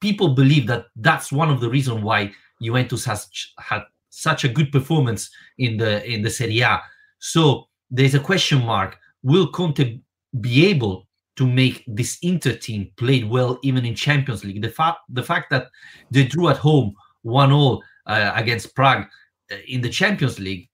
people 0.00 0.30
believe 0.30 0.66
that 0.68 0.86
that's 0.96 1.30
one 1.30 1.50
of 1.50 1.60
the 1.60 1.68
reasons 1.68 2.02
why 2.02 2.32
Juventus 2.62 3.04
has 3.04 3.28
had 3.58 3.82
such 4.08 4.44
a 4.44 4.48
good 4.48 4.72
performance 4.72 5.30
in 5.58 5.76
the 5.76 6.02
in 6.10 6.22
the 6.22 6.30
Serie 6.30 6.60
A. 6.60 6.80
So 7.18 7.68
there's 7.90 8.14
a 8.14 8.20
question 8.20 8.64
mark: 8.64 8.98
Will 9.22 9.48
Conte 9.48 10.00
be 10.40 10.66
able 10.66 11.06
to 11.36 11.46
make 11.46 11.84
this 11.86 12.18
Inter 12.22 12.54
team 12.54 12.90
played 12.96 13.28
well 13.28 13.58
even 13.62 13.84
in 13.84 13.94
Champions 13.94 14.44
League? 14.44 14.62
The 14.62 14.70
fact 14.70 15.00
the 15.10 15.22
fact 15.22 15.50
that 15.50 15.68
they 16.10 16.24
drew 16.24 16.48
at 16.48 16.56
home 16.56 16.94
one 17.24 17.50
all 17.50 17.82
uh, 18.06 18.32
against 18.34 18.74
Prague 18.74 19.06
uh, 19.50 19.56
in 19.66 19.80
the 19.80 19.90
Champions 19.90 20.38
League 20.38 20.68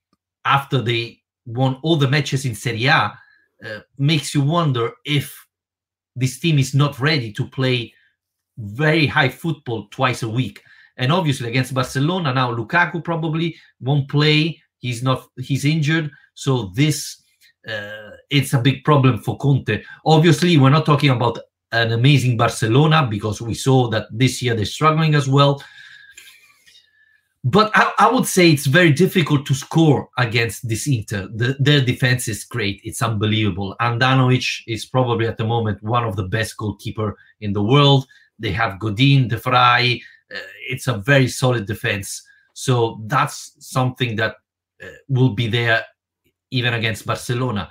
after 0.45 0.83
they 0.83 1.21
won 1.47 1.79
all 1.83 1.97
the 1.97 2.09
matches 2.09 2.45
in 2.45 2.55
Serie 2.55 2.87
A 2.87 3.19
uh, 3.65 3.81
makes 3.99 4.35
you 4.35 4.43
wonder 4.43 4.93
if 5.05 5.35
this 6.15 6.39
team 6.39 6.59
is 6.59 6.75
not 6.75 6.99
ready 6.99 7.33
to 7.33 7.47
play 7.47 7.95
very 8.59 9.07
high 9.07 9.29
football 9.29 9.87
twice 9.91 10.23
a 10.23 10.29
week. 10.29 10.63
And 10.97 11.11
obviously 11.11 11.49
against 11.49 11.73
Barcelona 11.73 12.35
now, 12.35 12.55
Lukaku 12.55 13.03
probably 13.03 13.57
won't 13.81 14.09
play. 14.09 14.61
He's 14.79 15.03
not. 15.03 15.29
He's 15.39 15.65
injured. 15.65 16.11
So 16.35 16.73
this 16.75 17.23
uh, 17.69 18.11
it's 18.31 18.53
a 18.53 18.59
big 18.59 18.85
problem 18.85 19.19
for 19.19 19.37
Conte. 19.39 19.83
Obviously, 20.05 20.59
we're 20.59 20.71
not 20.71 20.87
talking 20.87 21.11
about 21.11 21.39
an 21.73 21.93
amazing 21.93 22.37
Barcelona 22.37 23.07
because 23.09 23.41
we 23.41 23.55
saw 23.55 23.89
that 23.89 24.07
this 24.11 24.43
year 24.43 24.55
they're 24.55 24.65
struggling 24.65 25.15
as 25.15 25.29
well. 25.29 25.63
But 27.43 27.71
I, 27.75 27.93
I 27.99 28.11
would 28.11 28.27
say 28.27 28.51
it's 28.51 28.67
very 28.67 28.93
difficult 28.93 29.47
to 29.47 29.55
score 29.55 30.11
against 30.19 30.69
this 30.69 30.87
Inter. 30.87 31.29
The, 31.35 31.57
their 31.59 31.81
defense 31.81 32.29
is 32.29 32.45
great; 32.45 32.81
it's 32.85 33.01
unbelievable. 33.01 33.77
Handanovic 33.81 34.63
is 34.67 34.85
probably 34.85 35.27
at 35.27 35.39
the 35.39 35.45
moment 35.45 35.83
one 35.83 36.05
of 36.05 36.17
the 36.17 36.25
best 36.25 36.57
goalkeeper 36.59 37.17
in 37.41 37.55
the 37.55 37.63
world. 37.63 38.07
They 38.39 38.53
have 38.53 38.79
Godin, 38.79 39.29
De 39.29 39.37
Vrij. 39.37 40.03
Uh, 40.33 40.39
it's 40.69 40.87
a 40.87 40.99
very 40.99 41.29
solid 41.29 41.67
defense. 41.67 42.23
So 42.53 43.01
that's 43.07 43.57
something 43.59 44.17
that 44.17 44.37
uh, 44.83 44.89
will 45.09 45.31
be 45.31 45.47
there 45.49 45.85
even 46.51 46.75
against 46.75 47.07
Barcelona. 47.07 47.71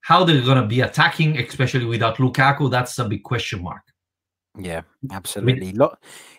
How 0.00 0.24
they're 0.24 0.42
going 0.42 0.60
to 0.60 0.66
be 0.66 0.80
attacking, 0.80 1.38
especially 1.38 1.84
without 1.84 2.16
Lukaku, 2.16 2.70
that's 2.70 2.98
a 2.98 3.04
big 3.04 3.22
question 3.22 3.62
mark. 3.62 3.82
Yeah, 4.58 4.82
absolutely. 5.10 5.74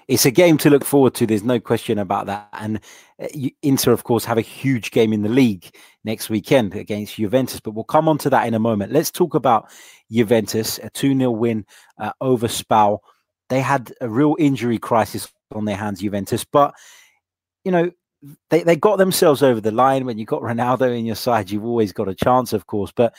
It's 0.08 0.26
a 0.26 0.32
game 0.32 0.58
to 0.60 0.70
look 0.70 0.86
forward 0.86 1.16
to. 1.16 1.26
There's 1.26 1.44
no 1.44 1.60
question 1.60 1.98
about 1.98 2.28
that. 2.28 2.48
And 2.54 2.80
uh, 3.22 3.28
Inter, 3.64 3.92
of 3.92 4.04
course, 4.04 4.24
have 4.26 4.38
a 4.38 4.42
huge 4.42 4.92
game 4.92 5.14
in 5.14 5.24
the 5.24 5.30
league 5.30 5.76
next 6.04 6.30
weekend 6.30 6.76
against 6.76 7.16
Juventus. 7.16 7.60
But 7.60 7.72
we'll 7.72 7.86
come 7.86 8.08
on 8.08 8.20
to 8.20 8.30
that 8.30 8.48
in 8.48 8.54
a 8.54 8.60
moment. 8.60 8.92
Let's 8.92 9.10
talk 9.10 9.34
about 9.34 9.72
Juventus, 10.12 10.80
a 10.84 10.90
2 10.92 11.18
0 11.18 11.32
win 11.32 11.66
uh, 11.98 12.12
over 12.22 12.48
Spal. 12.48 13.02
They 13.50 13.62
had 13.62 13.92
a 14.00 14.10
real 14.10 14.36
injury 14.38 14.78
crisis 14.78 15.32
on 15.54 15.66
their 15.66 15.78
hands, 15.78 16.02
Juventus. 16.02 16.46
But, 16.46 16.76
you 17.64 17.72
know, 17.72 17.90
they, 18.50 18.62
they 18.64 18.76
got 18.76 18.98
themselves 18.98 19.42
over 19.42 19.60
the 19.60 19.72
line. 19.72 20.06
When 20.06 20.20
you've 20.20 20.28
got 20.28 20.42
Ronaldo 20.42 20.98
in 20.98 21.06
your 21.06 21.16
side, 21.16 21.50
you've 21.50 21.66
always 21.66 21.92
got 21.92 22.10
a 22.10 22.16
chance, 22.16 22.54
of 22.54 22.68
course. 22.68 22.92
But 22.96 23.16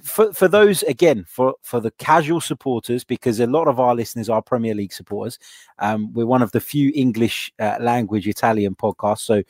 for 0.00 0.32
for 0.32 0.48
those 0.48 0.82
again, 0.84 1.24
for 1.28 1.54
for 1.62 1.80
the 1.80 1.90
casual 1.92 2.40
supporters, 2.40 3.04
because 3.04 3.40
a 3.40 3.46
lot 3.46 3.68
of 3.68 3.78
our 3.78 3.94
listeners 3.94 4.28
are 4.28 4.42
Premier 4.42 4.74
League 4.74 4.92
supporters. 4.92 5.38
Um, 5.78 6.12
we're 6.12 6.26
one 6.26 6.42
of 6.42 6.52
the 6.52 6.60
few 6.60 6.92
English 6.94 7.52
uh, 7.58 7.76
language 7.80 8.26
Italian 8.26 8.74
podcasts, 8.74 9.20
so 9.20 9.42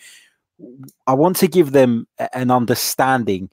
I 1.06 1.14
want 1.14 1.36
to 1.36 1.48
give 1.48 1.72
them 1.72 2.06
an 2.32 2.50
understanding 2.50 3.50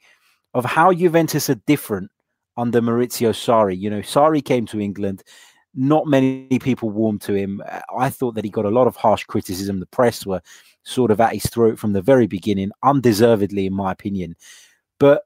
of 0.53 0.65
how 0.65 0.91
Juventus 0.93 1.49
are 1.49 1.61
different 1.67 2.11
under 2.57 2.81
Maurizio 2.81 3.31
Sarri. 3.31 3.77
You 3.77 3.89
know, 3.89 4.01
Sarri 4.01 4.43
came 4.43 4.65
to 4.67 4.79
England. 4.79 5.23
Not 5.75 6.07
many 6.07 6.59
people 6.59 6.89
warmed 6.89 7.21
to 7.21 7.33
him. 7.33 7.61
I 7.95 8.09
thought 8.09 8.33
that 8.35 8.43
he 8.43 8.49
got 8.49 8.65
a 8.65 8.71
lot 8.71 8.87
of 8.87 8.95
harsh 8.95 9.23
criticism. 9.25 9.79
The 9.79 9.85
press 9.85 10.25
were 10.25 10.41
sort 10.83 11.11
of 11.11 11.21
at 11.21 11.33
his 11.33 11.45
throat 11.45 11.77
from 11.77 11.93
the 11.93 12.01
very 12.01 12.25
beginning, 12.25 12.71
undeservedly, 12.81 13.67
in 13.67 13.73
my 13.73 13.91
opinion. 13.91 14.35
But 14.99 15.23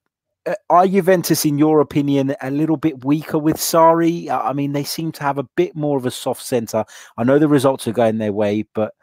are 0.69 0.87
Juventus, 0.87 1.45
in 1.45 1.57
your 1.57 1.79
opinion, 1.79 2.35
a 2.41 2.51
little 2.51 2.77
bit 2.77 3.03
weaker 3.05 3.37
with 3.37 3.57
Sarri? 3.57 4.29
I 4.29 4.53
mean, 4.53 4.73
they 4.73 4.83
seem 4.83 5.11
to 5.13 5.23
have 5.23 5.37
a 5.37 5.47
bit 5.55 5.75
more 5.75 5.97
of 5.97 6.05
a 6.05 6.11
soft 6.11 6.43
centre. 6.43 6.85
I 7.17 7.23
know 7.23 7.39
the 7.39 7.47
results 7.47 7.87
are 7.87 7.93
going 7.93 8.17
their 8.17 8.33
way, 8.33 8.65
but 8.73 8.93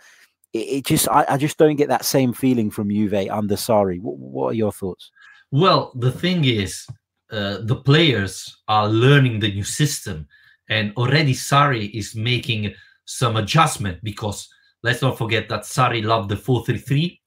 it, 0.53 0.59
it 0.59 0.87
just 0.87 1.09
I, 1.09 1.25
I, 1.29 1.37
just 1.37 1.59
don't 1.59 1.77
get 1.77 1.89
that 1.89 2.05
same 2.05 2.33
feeling 2.33 2.71
from 2.71 2.91
Juve 2.91 3.29
under 3.31 3.57
Sarri. 3.57 4.01
What, 4.01 4.19
what 4.19 4.47
are 4.49 4.55
your 4.55 4.73
thoughts? 4.73 5.11
Well, 5.51 5.93
the 5.95 6.13
thing 6.13 6.45
is, 6.45 6.87
uh, 7.31 7.59
the 7.63 7.77
players 7.77 8.57
are 8.69 8.89
learning 8.89 9.41
the 9.41 9.53
new 9.53 9.65
system, 9.65 10.27
and 10.69 10.93
already 10.97 11.35
Sarri 11.35 11.91
is 11.95 12.15
making 12.15 12.75
some 13.07 13.37
adjustment 13.37 13.99
because 14.03 14.49
Let's 14.83 15.03
not 15.03 15.19
forget 15.19 15.49
that 15.49 15.63
Sarri 15.63 16.03
loved 16.03 16.31
the 16.31 16.37
4-3-3. 16.37 17.19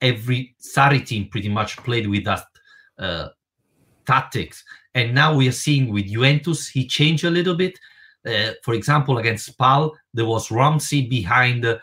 Every 0.00 0.56
Sarri 0.60 1.06
team 1.06 1.28
pretty 1.30 1.48
much 1.48 1.76
played 1.78 2.06
with 2.08 2.24
that 2.24 2.44
uh, 2.98 3.28
tactics. 4.06 4.64
And 4.94 5.14
now 5.14 5.34
we 5.34 5.48
are 5.48 5.52
seeing 5.52 5.92
with 5.92 6.06
Juventus, 6.06 6.68
he 6.68 6.86
changed 6.86 7.24
a 7.24 7.30
little 7.30 7.54
bit. 7.54 7.78
Uh, 8.26 8.52
for 8.64 8.74
example, 8.74 9.18
against 9.18 9.46
Spal, 9.46 9.92
there 10.14 10.24
was 10.24 10.50
Ramsey 10.50 11.06
behind 11.06 11.64
uh, 11.64 11.78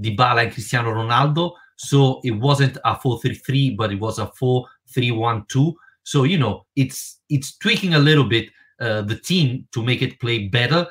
Dybala 0.00 0.44
and 0.44 0.52
Cristiano 0.52 0.92
Ronaldo. 0.92 1.52
So 1.76 2.20
it 2.24 2.30
wasn't 2.30 2.78
a 2.84 2.94
4-3-3, 2.94 3.76
but 3.76 3.92
it 3.92 3.98
was 3.98 4.18
a 4.18 4.30
4-3-1-2. 4.40 5.74
So 6.04 6.24
you 6.24 6.38
know, 6.38 6.66
it's 6.76 7.20
it's 7.28 7.56
tweaking 7.58 7.94
a 7.94 7.98
little 7.98 8.24
bit 8.24 8.48
uh, 8.80 9.02
the 9.02 9.16
team 9.16 9.66
to 9.72 9.82
make 9.82 10.02
it 10.02 10.20
play 10.20 10.48
better. 10.48 10.86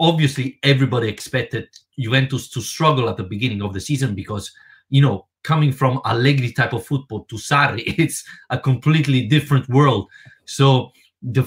Obviously, 0.00 0.58
everybody 0.62 1.08
expected 1.08 1.68
Juventus 1.98 2.48
to 2.50 2.60
struggle 2.60 3.08
at 3.08 3.16
the 3.16 3.24
beginning 3.24 3.62
of 3.62 3.72
the 3.72 3.80
season 3.80 4.14
because 4.14 4.52
you 4.90 5.02
know 5.02 5.26
coming 5.44 5.72
from 5.72 6.00
Allegri 6.04 6.52
type 6.52 6.72
of 6.72 6.84
football 6.84 7.24
to 7.24 7.36
Sarri, 7.36 7.82
it's 7.98 8.24
a 8.50 8.58
completely 8.58 9.26
different 9.26 9.68
world. 9.68 10.08
So 10.44 10.90
the 11.22 11.44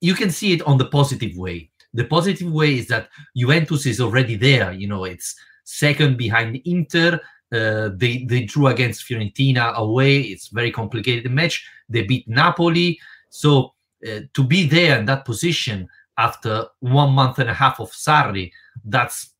you 0.00 0.14
can 0.14 0.30
see 0.30 0.52
it 0.52 0.62
on 0.62 0.78
the 0.78 0.86
positive 0.86 1.36
way. 1.36 1.70
The 1.94 2.04
positive 2.04 2.52
way 2.52 2.78
is 2.78 2.88
that 2.88 3.08
Juventus 3.36 3.86
is 3.86 4.00
already 4.00 4.36
there. 4.36 4.72
You 4.72 4.86
know, 4.88 5.04
it's 5.04 5.34
second 5.64 6.16
behind 6.16 6.60
Inter. 6.64 7.18
Uh, 7.50 7.90
they 7.94 8.24
they 8.28 8.44
drew 8.44 8.66
against 8.66 9.08
Fiorentina 9.08 9.74
away. 9.74 10.20
It's 10.20 10.48
very 10.48 10.70
complicated 10.70 11.30
match. 11.32 11.66
They 11.88 12.02
beat 12.02 12.28
Napoli. 12.28 13.00
So 13.30 13.74
uh, 14.06 14.20
to 14.34 14.44
be 14.44 14.68
there 14.68 14.98
in 14.98 15.06
that 15.06 15.24
position 15.24 15.88
after 16.18 16.66
one 16.80 17.12
month 17.12 17.38
and 17.38 17.48
a 17.48 17.54
half 17.54 17.80
of 17.80 17.90
Sarri, 17.90 18.50
that's 18.84 19.30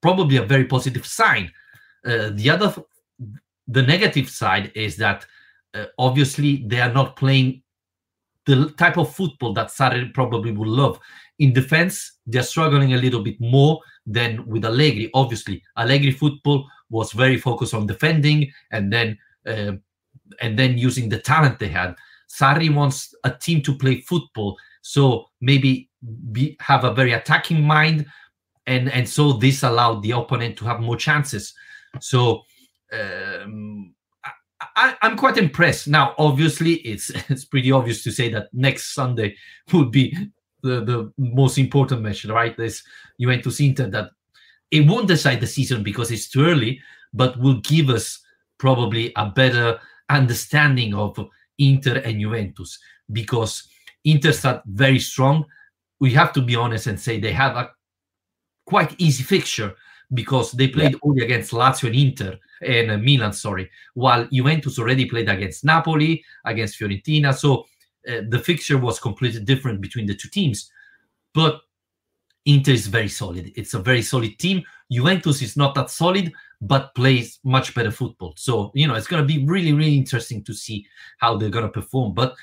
probably 0.00 0.36
a 0.36 0.42
very 0.42 0.64
positive 0.64 1.06
sign. 1.06 1.50
Uh, 2.04 2.30
the 2.32 2.50
other, 2.50 2.74
the 3.68 3.82
negative 3.82 4.28
side 4.28 4.72
is 4.74 4.96
that 4.96 5.26
uh, 5.74 5.84
obviously 5.98 6.64
they 6.66 6.80
are 6.80 6.92
not 6.92 7.16
playing 7.16 7.62
the 8.46 8.70
type 8.78 8.96
of 8.96 9.14
football 9.14 9.52
that 9.52 9.68
Sarri 9.68 10.12
probably 10.14 10.52
would 10.52 10.68
love. 10.68 10.98
In 11.38 11.52
defense, 11.52 12.12
they're 12.26 12.42
struggling 12.42 12.94
a 12.94 12.96
little 12.96 13.22
bit 13.22 13.38
more 13.40 13.80
than 14.06 14.44
with 14.46 14.64
Allegri. 14.64 15.10
Obviously, 15.12 15.62
Allegri 15.76 16.12
football 16.12 16.66
was 16.88 17.12
very 17.12 17.36
focused 17.36 17.74
on 17.74 17.86
defending 17.86 18.50
and 18.72 18.90
then 18.90 19.18
uh, 19.46 19.72
and 20.40 20.58
then 20.58 20.78
using 20.78 21.08
the 21.08 21.18
talent 21.18 21.58
they 21.58 21.68
had. 21.68 21.94
Sarri 22.28 22.74
wants 22.74 23.14
a 23.24 23.30
team 23.30 23.62
to 23.62 23.74
play 23.74 24.00
football, 24.00 24.56
so 24.80 25.26
maybe 25.40 25.90
be, 26.32 26.56
have 26.60 26.84
a 26.84 26.94
very 26.94 27.12
attacking 27.12 27.62
mind, 27.62 28.06
and 28.66 28.90
and 28.90 29.06
so 29.06 29.34
this 29.34 29.62
allowed 29.62 30.02
the 30.02 30.12
opponent 30.12 30.56
to 30.56 30.64
have 30.64 30.80
more 30.80 30.96
chances. 30.96 31.54
So 32.00 32.44
um, 32.92 33.94
I, 34.76 34.96
am 35.02 35.16
quite 35.16 35.36
impressed. 35.36 35.88
Now, 35.88 36.14
obviously, 36.18 36.74
it's 36.74 37.10
it's 37.28 37.44
pretty 37.44 37.72
obvious 37.72 38.02
to 38.04 38.10
say 38.10 38.28
that 38.30 38.48
next 38.52 38.94
Sunday 38.94 39.36
would 39.72 39.90
be 39.90 40.16
the, 40.62 40.84
the 40.84 41.12
most 41.18 41.58
important 41.58 42.02
match, 42.02 42.24
right? 42.24 42.56
This 42.56 42.82
Juventus 43.20 43.60
Inter 43.60 43.88
that 43.90 44.10
it 44.70 44.86
won't 44.86 45.08
decide 45.08 45.40
the 45.40 45.46
season 45.46 45.82
because 45.82 46.10
it's 46.10 46.28
too 46.28 46.44
early, 46.44 46.80
but 47.14 47.38
will 47.38 47.60
give 47.60 47.88
us 47.88 48.20
probably 48.58 49.12
a 49.16 49.26
better 49.26 49.78
understanding 50.10 50.94
of 50.94 51.18
Inter 51.58 51.98
and 52.04 52.20
Juventus 52.20 52.78
because 53.12 53.68
Inter 54.04 54.32
start 54.32 54.62
very 54.66 54.98
strong. 54.98 55.44
We 56.00 56.12
have 56.12 56.32
to 56.34 56.42
be 56.42 56.56
honest 56.56 56.86
and 56.86 57.00
say 57.00 57.18
they 57.18 57.32
have 57.32 57.56
a 57.56 57.70
quite 58.66 58.94
easy 58.98 59.22
fixture 59.22 59.74
because 60.14 60.52
they 60.52 60.68
played 60.68 60.92
yeah. 60.92 60.98
only 61.02 61.24
against 61.24 61.52
Lazio 61.52 61.88
and 61.88 61.96
Inter 61.96 62.38
and 62.62 62.90
uh, 62.90 62.98
Milan, 62.98 63.32
sorry, 63.32 63.70
while 63.94 64.26
Juventus 64.32 64.78
already 64.78 65.04
played 65.04 65.28
against 65.28 65.64
Napoli, 65.64 66.24
against 66.44 66.78
Fiorentina. 66.78 67.34
So 67.34 67.66
uh, 68.08 68.22
the 68.28 68.38
fixture 68.38 68.78
was 68.78 68.98
completely 68.98 69.44
different 69.44 69.80
between 69.80 70.06
the 70.06 70.14
two 70.14 70.28
teams. 70.28 70.70
But 71.34 71.60
Inter 72.46 72.72
is 72.72 72.86
very 72.86 73.08
solid. 73.08 73.52
It's 73.56 73.74
a 73.74 73.78
very 73.78 74.02
solid 74.02 74.38
team. 74.38 74.62
Juventus 74.90 75.42
is 75.42 75.56
not 75.56 75.74
that 75.74 75.90
solid, 75.90 76.32
but 76.62 76.94
plays 76.94 77.38
much 77.44 77.74
better 77.74 77.90
football. 77.90 78.32
So, 78.36 78.72
you 78.74 78.86
know, 78.88 78.94
it's 78.94 79.06
going 79.06 79.22
to 79.22 79.26
be 79.26 79.44
really, 79.44 79.72
really 79.72 79.96
interesting 79.96 80.42
to 80.44 80.54
see 80.54 80.86
how 81.18 81.36
they're 81.36 81.50
going 81.50 81.66
to 81.66 81.70
perform. 81.70 82.14
But 82.14 82.34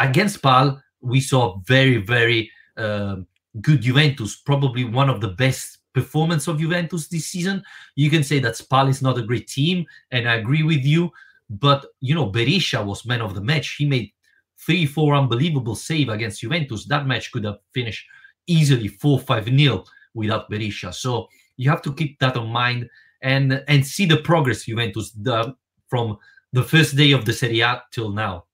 against 0.00 0.42
Spal, 0.42 0.82
we 1.00 1.20
saw 1.20 1.60
very, 1.60 1.98
very 1.98 2.50
uh, 2.76 3.16
good 3.60 3.82
Juventus, 3.82 4.36
probably 4.36 4.84
one 4.84 5.08
of 5.08 5.20
the 5.20 5.28
best 5.28 5.78
performance 5.92 6.48
of 6.48 6.58
Juventus 6.58 7.08
this 7.08 7.26
season. 7.26 7.62
You 7.94 8.10
can 8.10 8.22
say 8.22 8.38
that 8.40 8.56
Spal 8.56 8.88
is 8.88 9.02
not 9.02 9.18
a 9.18 9.22
great 9.22 9.48
team, 9.48 9.86
and 10.10 10.28
I 10.28 10.34
agree 10.34 10.62
with 10.62 10.84
you. 10.84 11.10
But 11.50 11.86
you 12.00 12.14
know, 12.14 12.30
Berisha 12.30 12.84
was 12.84 13.04
man 13.04 13.20
of 13.20 13.34
the 13.34 13.42
match. 13.42 13.76
He 13.76 13.86
made 13.86 14.12
three, 14.58 14.86
four 14.86 15.14
unbelievable 15.14 15.74
save 15.74 16.08
against 16.08 16.40
Juventus. 16.40 16.86
That 16.86 17.06
match 17.06 17.32
could 17.32 17.44
have 17.44 17.58
finished 17.74 18.06
easily 18.46 18.88
four, 18.88 19.18
five 19.18 19.48
nil 19.48 19.86
without 20.14 20.50
Berisha. 20.50 20.94
So 20.94 21.28
you 21.56 21.68
have 21.70 21.82
to 21.82 21.92
keep 21.92 22.18
that 22.20 22.36
in 22.36 22.46
mind 22.46 22.88
and 23.22 23.62
and 23.68 23.86
see 23.86 24.06
the 24.06 24.16
progress 24.18 24.64
Juventus 24.64 25.12
the, 25.12 25.54
from 25.88 26.18
the 26.52 26.62
first 26.62 26.96
day 26.96 27.12
of 27.12 27.24
the 27.24 27.32
Serie 27.32 27.60
A 27.60 27.82
till 27.92 28.10
now. 28.10 28.44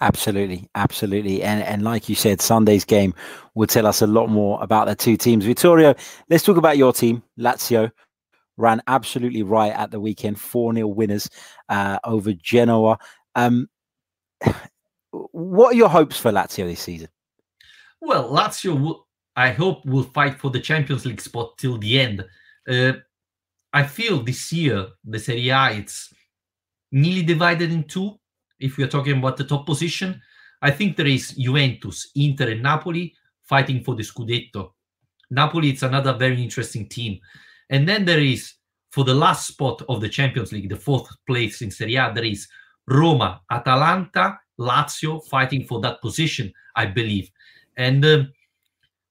Absolutely, 0.00 0.68
absolutely, 0.76 1.42
and 1.42 1.60
and 1.62 1.82
like 1.82 2.08
you 2.08 2.14
said, 2.14 2.40
Sunday's 2.40 2.84
game 2.84 3.12
will 3.54 3.66
tell 3.66 3.84
us 3.84 4.00
a 4.00 4.06
lot 4.06 4.28
more 4.28 4.62
about 4.62 4.86
the 4.86 4.94
two 4.94 5.16
teams. 5.16 5.44
Vittorio, 5.44 5.94
let's 6.30 6.44
talk 6.44 6.56
about 6.56 6.76
your 6.76 6.92
team, 6.92 7.22
Lazio. 7.36 7.90
Ran 8.56 8.80
absolutely 8.86 9.42
right 9.42 9.72
at 9.72 9.90
the 9.90 9.98
weekend, 9.98 10.38
four 10.38 10.72
0 10.72 10.86
winners 10.88 11.28
uh, 11.68 11.98
over 12.04 12.32
Genoa. 12.32 12.98
Um, 13.34 13.68
what 15.10 15.74
are 15.74 15.76
your 15.76 15.88
hopes 15.88 16.18
for 16.18 16.30
Lazio 16.30 16.68
this 16.68 16.80
season? 16.80 17.08
Well, 18.00 18.30
Lazio, 18.30 19.00
I 19.34 19.50
hope, 19.50 19.84
will 19.84 20.04
fight 20.04 20.38
for 20.38 20.50
the 20.50 20.60
Champions 20.60 21.06
League 21.06 21.20
spot 21.20 21.58
till 21.58 21.76
the 21.76 21.98
end. 21.98 22.24
Uh, 22.68 22.92
I 23.72 23.84
feel 23.84 24.22
this 24.22 24.52
year 24.52 24.86
the 25.04 25.18
Serie 25.18 25.48
A 25.48 25.72
it's 25.72 26.12
nearly 26.92 27.22
divided 27.22 27.72
in 27.72 27.84
two 27.84 28.17
if 28.60 28.76
we 28.76 28.84
are 28.84 28.88
talking 28.88 29.18
about 29.18 29.36
the 29.36 29.44
top 29.44 29.66
position, 29.66 30.20
I 30.60 30.70
think 30.70 30.96
there 30.96 31.06
is 31.06 31.30
Juventus, 31.32 32.10
Inter, 32.14 32.50
and 32.50 32.62
Napoli 32.62 33.14
fighting 33.42 33.82
for 33.84 33.94
the 33.94 34.02
Scudetto. 34.02 34.72
Napoli 35.30 35.72
is 35.72 35.82
another 35.82 36.14
very 36.14 36.42
interesting 36.42 36.88
team. 36.88 37.18
And 37.70 37.88
then 37.88 38.04
there 38.04 38.20
is, 38.20 38.54
for 38.90 39.04
the 39.04 39.14
last 39.14 39.46
spot 39.46 39.82
of 39.88 40.00
the 40.00 40.08
Champions 40.08 40.52
League, 40.52 40.68
the 40.68 40.76
fourth 40.76 41.08
place 41.26 41.62
in 41.62 41.70
Serie 41.70 41.96
A, 41.96 42.12
there 42.14 42.24
is 42.24 42.48
Roma, 42.86 43.40
Atalanta, 43.50 44.38
Lazio 44.58 45.24
fighting 45.26 45.64
for 45.64 45.80
that 45.80 46.00
position, 46.00 46.52
I 46.74 46.86
believe. 46.86 47.30
And 47.76 48.04
um, 48.04 48.32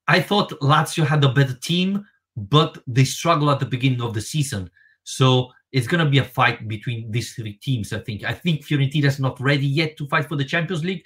I 0.07 0.19
thought 0.21 0.59
Lazio 0.61 1.05
had 1.05 1.23
a 1.23 1.31
better 1.31 1.53
team, 1.53 2.05
but 2.35 2.77
they 2.87 3.05
struggled 3.05 3.49
at 3.51 3.59
the 3.59 3.65
beginning 3.65 4.01
of 4.01 4.13
the 4.13 4.21
season. 4.21 4.69
So 5.03 5.51
it's 5.71 5.87
going 5.87 6.03
to 6.03 6.09
be 6.09 6.19
a 6.19 6.23
fight 6.23 6.67
between 6.67 7.11
these 7.11 7.33
three 7.33 7.53
teams. 7.53 7.93
I 7.93 7.99
think. 7.99 8.23
I 8.23 8.33
think 8.33 8.65
Fiorentina 8.65 9.05
is 9.05 9.19
not 9.19 9.39
ready 9.39 9.67
yet 9.67 9.97
to 9.97 10.07
fight 10.07 10.27
for 10.27 10.35
the 10.35 10.45
Champions 10.45 10.83
League, 10.83 11.03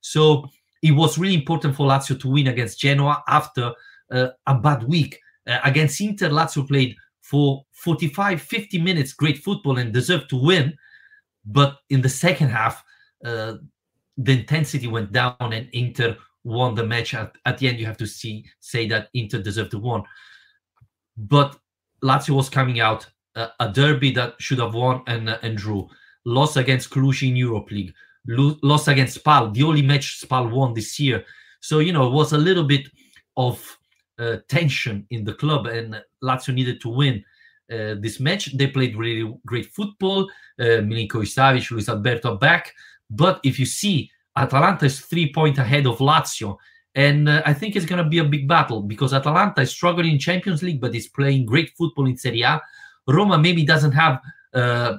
so 0.00 0.48
it 0.82 0.92
was 0.92 1.18
really 1.18 1.34
important 1.34 1.74
for 1.74 1.86
Lazio 1.86 2.18
to 2.20 2.28
win 2.28 2.48
against 2.48 2.78
Genoa 2.78 3.22
after 3.28 3.72
uh, 4.10 4.28
a 4.46 4.54
bad 4.54 4.84
week 4.84 5.18
uh, 5.46 5.58
against 5.64 6.00
Inter. 6.00 6.28
Lazio 6.28 6.66
played 6.66 6.94
for 7.22 7.64
45, 7.72 8.40
50 8.40 8.80
minutes, 8.80 9.12
great 9.12 9.38
football, 9.38 9.78
and 9.78 9.92
deserved 9.92 10.30
to 10.30 10.36
win. 10.36 10.76
But 11.44 11.78
in 11.90 12.02
the 12.02 12.08
second 12.08 12.48
half, 12.48 12.84
uh, 13.24 13.54
the 14.16 14.32
intensity 14.32 14.86
went 14.86 15.12
down, 15.12 15.34
and 15.40 15.68
Inter 15.72 16.16
won 16.44 16.74
the 16.74 16.86
match. 16.86 17.14
At, 17.14 17.32
at 17.44 17.58
the 17.58 17.68
end, 17.68 17.78
you 17.78 17.86
have 17.86 17.98
to 17.98 18.06
see 18.06 18.44
say 18.60 18.86
that 18.88 19.08
Inter 19.14 19.42
deserved 19.42 19.72
to 19.72 19.78
win. 19.78 20.04
But 21.16 21.58
Lazio 22.02 22.36
was 22.36 22.48
coming 22.48 22.80
out 22.80 23.08
a, 23.36 23.70
derby 23.72 24.10
that 24.12 24.34
should 24.38 24.58
have 24.58 24.74
won 24.74 25.02
and 25.06 25.28
and 25.42 25.56
drew. 25.56 25.88
Lost 26.24 26.56
against 26.56 26.90
Cluj 26.90 27.28
in 27.28 27.36
Europe 27.36 27.70
League. 27.70 27.92
Lo- 28.26 28.58
lost 28.62 28.88
against 28.88 29.22
Spal, 29.22 29.52
the 29.52 29.62
only 29.62 29.82
match 29.82 30.20
Spal 30.20 30.48
won 30.50 30.74
this 30.74 30.98
year. 30.98 31.24
So 31.60 31.78
you 31.78 31.92
know 31.92 32.06
it 32.06 32.12
was 32.12 32.32
a 32.32 32.38
little 32.38 32.64
bit 32.64 32.88
of 33.36 33.78
uh, 34.18 34.38
tension 34.48 35.06
in 35.10 35.24
the 35.24 35.34
club, 35.34 35.66
and 35.66 36.02
Lazio 36.22 36.54
needed 36.54 36.80
to 36.80 36.88
win. 36.88 37.24
Uh, 37.68 37.96
this 37.98 38.20
match. 38.20 38.56
They 38.56 38.68
played 38.68 38.96
really 38.96 39.34
great 39.44 39.66
football. 39.74 40.30
Uh, 40.58 40.82
Milinkovic 40.86 41.34
Savic, 41.34 41.68
Luis 41.72 41.88
Alberto 41.88 42.36
back. 42.36 42.72
But 43.10 43.40
if 43.42 43.58
you 43.58 43.66
see, 43.66 44.08
Atalanta 44.36 44.86
is 44.86 45.00
three 45.00 45.32
points 45.32 45.58
ahead 45.58 45.86
of 45.86 45.98
Lazio. 45.98 46.58
And 46.94 47.28
uh, 47.28 47.42
I 47.44 47.52
think 47.52 47.74
it's 47.74 47.84
going 47.84 48.02
to 48.02 48.08
be 48.08 48.18
a 48.18 48.24
big 48.24 48.46
battle 48.46 48.82
because 48.82 49.12
Atalanta 49.12 49.62
is 49.62 49.70
struggling 49.70 50.12
in 50.12 50.18
Champions 50.18 50.62
League, 50.62 50.80
but 50.80 50.94
is 50.94 51.08
playing 51.08 51.44
great 51.44 51.70
football 51.76 52.06
in 52.06 52.16
Serie 52.16 52.42
A. 52.42 52.60
Roma 53.08 53.38
maybe 53.38 53.64
doesn't 53.64 53.92
have 53.92 54.20
uh, 54.54 54.98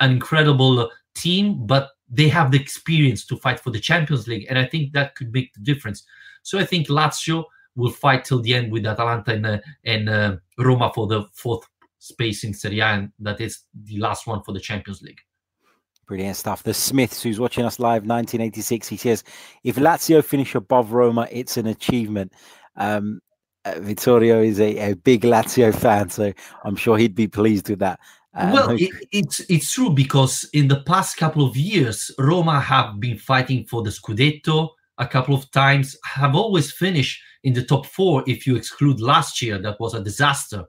an 0.00 0.10
incredible 0.10 0.90
team, 1.14 1.66
but 1.66 1.90
they 2.08 2.28
have 2.28 2.50
the 2.50 2.60
experience 2.60 3.26
to 3.26 3.36
fight 3.36 3.60
for 3.60 3.70
the 3.70 3.80
Champions 3.80 4.28
League, 4.28 4.46
and 4.48 4.58
I 4.58 4.66
think 4.66 4.92
that 4.92 5.14
could 5.14 5.32
make 5.32 5.52
the 5.54 5.60
difference. 5.60 6.04
So 6.42 6.58
I 6.58 6.64
think 6.64 6.88
Lazio 6.88 7.44
will 7.74 7.90
fight 7.90 8.24
till 8.24 8.40
the 8.40 8.54
end 8.54 8.72
with 8.72 8.86
Atalanta 8.86 9.32
and, 9.32 9.46
uh, 9.46 9.58
and 9.84 10.08
uh, 10.08 10.36
Roma 10.58 10.92
for 10.94 11.06
the 11.06 11.24
fourth 11.32 11.66
space 11.98 12.44
in 12.44 12.54
Serie 12.54 12.80
A, 12.80 12.86
and 12.86 13.12
that 13.18 13.40
is 13.40 13.64
the 13.84 13.98
last 13.98 14.26
one 14.26 14.42
for 14.42 14.52
the 14.52 14.60
Champions 14.60 15.02
League. 15.02 15.20
Brilliant 16.06 16.36
stuff. 16.36 16.62
The 16.62 16.72
Smiths, 16.72 17.22
who's 17.22 17.40
watching 17.40 17.64
us 17.64 17.80
live, 17.80 18.06
1986, 18.06 18.86
he 18.86 18.96
says, 18.96 19.24
if 19.64 19.74
Lazio 19.76 20.22
finish 20.24 20.54
above 20.54 20.92
Roma, 20.92 21.26
it's 21.32 21.56
an 21.56 21.66
achievement. 21.66 22.32
Um, 22.76 23.20
Vittorio 23.76 24.42
is 24.42 24.60
a, 24.60 24.90
a 24.90 24.94
big 24.94 25.22
Lazio 25.22 25.74
fan, 25.74 26.08
so 26.10 26.32
I'm 26.64 26.76
sure 26.76 26.98
he'd 26.98 27.14
be 27.14 27.28
pleased 27.28 27.68
with 27.68 27.80
that. 27.80 28.00
Um, 28.34 28.52
well, 28.52 28.70
it, 28.70 28.90
it's 29.12 29.40
it's 29.48 29.72
true 29.72 29.90
because 29.90 30.48
in 30.52 30.68
the 30.68 30.82
past 30.82 31.16
couple 31.16 31.46
of 31.46 31.56
years, 31.56 32.10
Roma 32.18 32.60
have 32.60 33.00
been 33.00 33.16
fighting 33.18 33.64
for 33.64 33.82
the 33.82 33.90
Scudetto 33.90 34.70
a 34.98 35.06
couple 35.06 35.34
of 35.34 35.50
times, 35.50 35.96
have 36.04 36.34
always 36.34 36.72
finished 36.72 37.20
in 37.44 37.52
the 37.52 37.62
top 37.62 37.86
four 37.86 38.24
if 38.26 38.46
you 38.46 38.56
exclude 38.56 39.00
last 39.00 39.42
year, 39.42 39.58
that 39.58 39.78
was 39.78 39.94
a 39.94 40.02
disaster. 40.02 40.64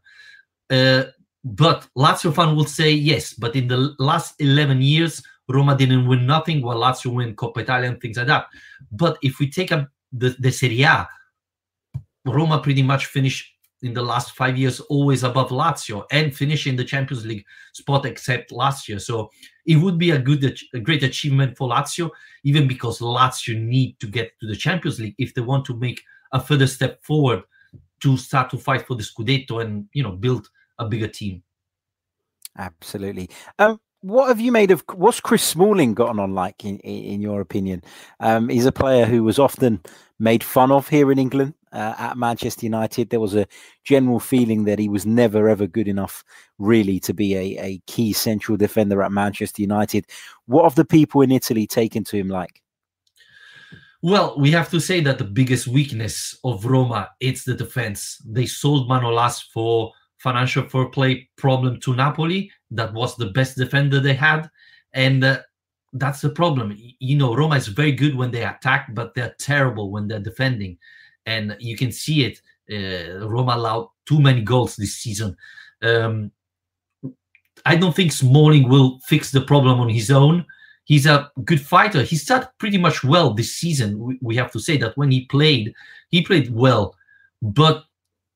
Uh, 0.70 1.06
but 1.44 1.88
Lazio 1.98 2.34
fan 2.36 2.56
will 2.56 2.66
say 2.66 2.92
yes, 2.92 3.34
but 3.34 3.56
in 3.56 3.68
the 3.68 3.96
last 4.00 4.36
11 4.40 4.82
years, 4.82 5.24
Roma 5.48 5.78
didn't 5.78 6.08
win 6.08 6.26
nothing 6.26 6.62
while 6.62 6.78
Lazio 6.78 7.14
win 7.14 7.36
Coppa 7.36 7.62
Italia 7.62 7.90
and 7.90 8.02
things 8.02 8.18
like 8.18 8.28
that. 8.28 8.48
But 8.92 9.18
if 9.22 9.40
we 9.40 9.50
take 9.50 9.72
up 9.72 9.88
the, 10.12 10.36
the 10.40 10.52
Serie 10.52 10.84
A, 10.84 11.08
Roma 12.28 12.60
pretty 12.60 12.84
much 12.84 13.06
finished 13.08 13.54
in 13.82 13.94
the 13.94 14.02
last 14.02 14.32
five 14.32 14.58
years 14.58 14.80
always 14.82 15.24
above 15.24 15.50
Lazio 15.50 16.06
and 16.12 16.36
finishing 16.36 16.76
the 16.76 16.84
Champions 16.84 17.26
League 17.26 17.46
spot 17.74 18.06
except 18.06 18.52
last 18.52 18.90
year. 18.90 19.00
So 19.00 19.30
it 19.66 19.76
would 19.76 19.98
be 19.98 20.12
a 20.12 20.20
good, 20.20 20.58
a 20.74 20.80
great 20.80 21.04
achievement 21.04 21.58
for 21.58 21.70
Lazio, 21.70 22.10
even 22.44 22.68
because 22.68 23.00
Lazio 23.00 23.60
need 23.60 24.00
to 24.00 24.08
get 24.08 24.32
to 24.40 24.48
the 24.48 24.56
Champions 24.56 25.00
League 25.00 25.16
if 25.18 25.34
they 25.34 25.42
want 25.42 25.66
to 25.66 25.78
make 25.78 26.02
a 26.32 26.40
further 26.40 26.68
step 26.68 27.04
forward 27.04 27.44
to 28.02 28.18
start 28.18 28.50
to 28.50 28.58
fight 28.58 28.86
for 28.88 28.96
the 28.96 29.04
Scudetto 29.04 29.62
and 29.62 29.88
you 29.94 30.04
know 30.04 30.12
build 30.12 30.50
a 30.80 30.86
bigger 30.88 31.08
team. 31.08 31.44
Absolutely. 32.58 33.30
Um, 33.60 33.80
what 34.02 34.28
have 34.28 34.40
you 34.40 34.52
made 34.52 34.72
of 34.72 34.84
what's 34.94 35.20
Chris 35.20 35.44
Smalling 35.44 35.94
gotten 35.94 36.20
on 36.20 36.34
like 36.34 36.64
in, 36.66 36.80
in 36.80 37.22
your 37.22 37.42
opinion? 37.42 37.84
Um, 38.20 38.50
he's 38.50 38.66
a 38.66 38.72
player 38.72 39.06
who 39.06 39.24
was 39.24 39.40
often 39.40 39.82
made 40.20 40.44
fun 40.44 40.72
of 40.72 40.90
here 40.90 41.12
in 41.12 41.20
England 41.20 41.54
uh, 41.72 41.96
at 41.98 42.18
Manchester 42.18 42.66
United. 42.66 43.10
There 43.10 43.20
was 43.20 43.36
a 43.36 43.48
general 43.84 44.20
feeling 44.20 44.66
that 44.66 44.80
he 44.80 44.90
was 44.90 45.06
never 45.06 45.50
ever 45.50 45.68
good 45.68 45.88
enough, 45.88 46.24
really, 46.58 47.00
to 47.02 47.14
be 47.14 47.36
a, 47.36 47.64
a 47.64 47.82
key 47.88 48.14
central 48.14 48.58
defender 48.58 49.02
at 49.04 49.12
Manchester 49.12 49.62
United. 49.62 50.06
What 50.46 50.64
have 50.64 50.76
the 50.76 50.86
people 50.86 51.22
in 51.22 51.32
Italy 51.32 51.68
taken 51.68 52.04
to 52.06 52.18
him 52.18 52.30
like? 52.30 52.62
Well, 54.02 54.36
we 54.38 54.52
have 54.52 54.70
to 54.72 54.80
say 54.80 55.02
that 55.02 55.18
the 55.18 55.24
biggest 55.24 55.68
weakness 55.68 56.38
of 56.44 56.66
Roma 56.66 57.10
it's 57.20 57.44
the 57.44 57.56
defense. 57.56 58.22
They 58.26 58.46
sold 58.46 58.88
Manolas 58.88 59.44
for 59.52 59.92
financial 60.20 60.64
fair 60.64 60.86
play 60.86 61.30
problem 61.36 61.80
to 61.82 61.96
Napoli. 61.96 62.52
That 62.72 62.94
was 62.94 63.16
the 63.16 63.28
best 63.28 63.58
defender 63.58 64.00
they 64.00 64.14
had, 64.14 64.50
and 64.94 65.24
uh, 65.24 65.40
that's 65.94 66.22
the 66.22 66.30
problem. 66.30 66.76
You 67.00 67.18
know, 67.18 67.36
Roma 67.36 67.56
is 67.56 67.68
very 67.68 67.92
good 67.92 68.16
when 68.16 68.32
they 68.32 68.44
attack, 68.44 68.94
but 68.94 69.14
they're 69.16 69.36
terrible 69.40 69.92
when 69.92 70.08
they're 70.08 70.20
defending 70.20 70.78
and 71.28 71.56
you 71.60 71.78
can 71.78 71.92
see 71.92 72.26
it. 72.26 72.42
Uh, 72.72 73.28
Roma 73.28 73.56
allowed 73.56 73.90
too 74.06 74.20
many 74.20 74.42
goals 74.42 74.76
this 74.76 74.96
season. 74.96 75.38
Um, 75.84 76.32
I 77.66 77.76
don't 77.76 77.96
think 77.96 78.12
Smalling 78.12 78.70
will 78.70 79.00
fix 79.06 79.32
the 79.32 79.42
problem 79.42 79.80
on 79.80 79.90
his 79.90 80.10
own. 80.10 80.46
He's 80.86 81.06
a 81.06 81.30
good 81.44 81.62
fighter. 81.62 82.02
He 82.02 82.16
started 82.16 82.50
pretty 82.60 82.78
much 82.78 83.04
well 83.04 83.34
this 83.34 83.54
season. 83.54 84.18
We, 84.22 84.38
have 84.38 84.52
to 84.54 84.60
say 84.60 84.78
that 84.78 84.96
when 84.96 85.12
he 85.12 85.26
played, 85.26 85.74
he 86.10 86.22
played 86.22 86.50
well, 86.54 86.96
but 87.42 87.84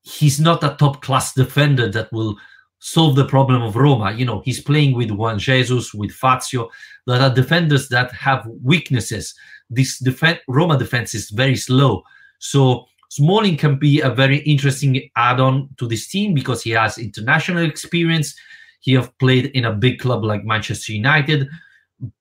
he's 0.02 0.38
not 0.38 0.62
a 0.62 0.76
top 0.78 1.00
class 1.00 1.32
defender 1.32 1.88
that 1.90 2.12
will 2.12 2.36
solve 2.78 3.16
the 3.16 3.24
problem 3.24 3.62
of 3.62 3.76
Roma. 3.76 4.12
You 4.12 4.26
know, 4.26 4.42
he's 4.44 4.60
playing 4.60 4.94
with 4.94 5.10
Juan 5.10 5.38
Jesus, 5.38 5.94
with 5.94 6.10
Fazio, 6.10 6.68
that 7.06 7.22
are 7.22 7.34
defenders 7.34 7.88
that 7.88 8.12
have 8.12 8.46
weaknesses. 8.62 9.34
This 9.70 10.02
Roma 10.46 10.78
defense 10.78 11.14
is 11.14 11.30
very 11.30 11.56
slow. 11.56 12.02
So 12.42 12.86
Smalling 13.08 13.56
can 13.56 13.78
be 13.78 14.00
a 14.00 14.10
very 14.10 14.38
interesting 14.38 15.08
add-on 15.16 15.68
to 15.76 15.86
this 15.86 16.08
team 16.08 16.34
because 16.34 16.62
he 16.62 16.70
has 16.70 16.98
international 16.98 17.64
experience. 17.64 18.34
He 18.80 18.94
have 18.94 19.16
played 19.18 19.46
in 19.54 19.64
a 19.64 19.72
big 19.72 20.00
club 20.00 20.24
like 20.24 20.44
Manchester 20.44 20.92
United, 20.92 21.48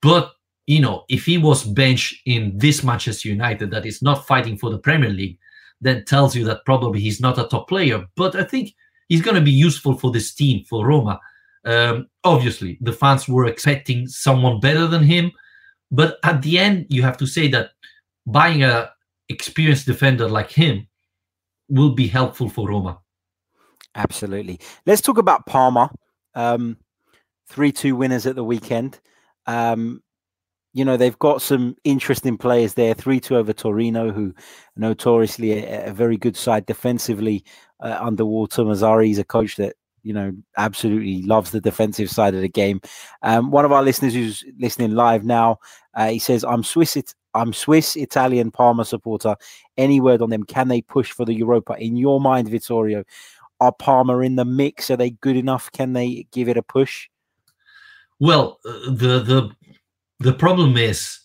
but 0.02 0.34
you 0.68 0.80
know, 0.80 1.06
if 1.10 1.26
he 1.26 1.40
was 1.40 1.64
benched 1.64 2.22
in 2.26 2.56
this 2.56 2.84
Manchester 2.84 3.30
United 3.30 3.72
that 3.72 3.86
is 3.86 4.02
not 4.02 4.28
fighting 4.28 4.58
for 4.58 4.70
the 4.70 4.78
Premier 4.78 5.10
League, 5.10 5.40
then 5.82 6.06
tells 6.06 6.36
you 6.36 6.46
that 6.46 6.66
probably 6.66 7.00
he's 7.00 7.20
not 7.20 7.40
a 7.40 7.48
top 7.48 7.68
player. 7.68 8.06
But 8.16 8.36
I 8.36 8.44
think 8.44 8.76
he's 9.10 9.24
going 9.24 9.36
to 9.36 9.42
be 9.42 9.52
useful 9.52 9.98
for 9.98 10.12
this 10.12 10.36
team, 10.36 10.64
for 10.70 10.86
Roma. 10.86 11.20
Um, 11.66 12.08
obviously, 12.24 12.78
the 12.80 12.94
fans 12.94 13.28
were 13.28 13.48
expecting 13.48 14.08
someone 14.08 14.60
better 14.60 14.86
than 14.86 15.04
him, 15.04 15.32
but 15.90 16.18
at 16.24 16.44
the 16.44 16.60
end, 16.60 16.86
you 16.90 17.02
have 17.02 17.18
to 17.18 17.26
say 17.26 17.48
that 17.48 17.72
buying 18.28 18.64
a 18.64 18.92
experienced 19.32 19.86
defender 19.86 20.28
like 20.28 20.52
him 20.52 20.88
will 21.70 21.92
be 21.92 22.08
helpful 22.08 22.50
for 22.50 22.70
Roma. 22.70 23.00
Absolutely. 23.96 24.60
Let's 24.86 25.02
talk 25.02 25.18
about 25.18 25.46
Parma. 25.46 25.92
Um, 26.36 26.78
3 27.48 27.72
2 27.72 27.96
winners 27.96 28.26
at 28.26 28.36
the 28.36 28.44
weekend. 28.44 29.00
Um, 29.48 30.02
you 30.74 30.86
know, 30.86 30.96
they've 30.96 31.20
got 31.20 31.42
some 31.42 31.76
interesting 31.84 32.38
players 32.38 32.76
there 32.76 32.94
3 32.94 33.20
2 33.20 33.36
over 33.36 33.52
Torino, 33.54 34.12
who 34.12 34.34
notoriously 34.78 35.52
a, 35.64 35.90
a 35.90 35.94
very 35.94 36.16
good 36.18 36.38
side 36.38 36.66
defensively 36.66 37.44
uh, 37.82 37.98
under 38.00 38.26
Walter 38.26 38.64
Mazzarri. 38.64 39.08
He's 39.08 39.20
a 39.20 39.26
coach 39.26 39.58
that, 39.58 39.76
you 40.04 40.14
know, 40.14 40.32
absolutely 40.58 41.24
loves 41.24 41.52
the 41.52 41.60
defensive 41.60 42.10
side 42.10 42.34
of 42.34 42.42
the 42.42 42.50
game. 42.50 42.80
Um, 43.22 43.52
one 43.52 43.66
of 43.66 43.74
our 43.74 43.84
listeners 43.84 44.14
who's 44.14 44.46
listening 44.58 44.92
live 44.92 45.26
now, 45.26 45.60
uh, 45.94 46.08
he 46.08 46.20
says, 46.20 46.46
I'm 46.46 46.64
Swiss. 46.64 46.96
It- 46.96 47.16
I'm 47.34 47.54
Swiss, 47.54 47.96
Italian, 47.96 48.52
Parma 48.52 48.86
supporter. 48.86 49.36
Any 49.78 50.02
word 50.02 50.22
on 50.22 50.30
them? 50.30 50.44
Can 50.44 50.68
they 50.68 50.82
push 50.82 51.12
for 51.12 51.26
the 51.26 51.34
Europa? 51.34 51.76
In 51.78 51.96
your 51.96 52.20
mind, 52.20 52.50
Vittorio, 52.50 53.04
are 53.60 53.72
Parma 53.72 54.20
in 54.20 54.36
the 54.36 54.46
mix? 54.46 54.90
Are 54.90 54.98
they 54.98 55.12
good 55.12 55.38
enough? 55.38 55.72
Can 55.72 55.94
they 55.94 56.28
give 56.32 56.50
it 56.50 56.58
a 56.58 56.64
push? 56.64 57.08
Well, 58.20 58.60
the 58.64 59.24
the 59.24 59.52
the 60.20 60.34
problem 60.34 60.78
is 60.78 61.20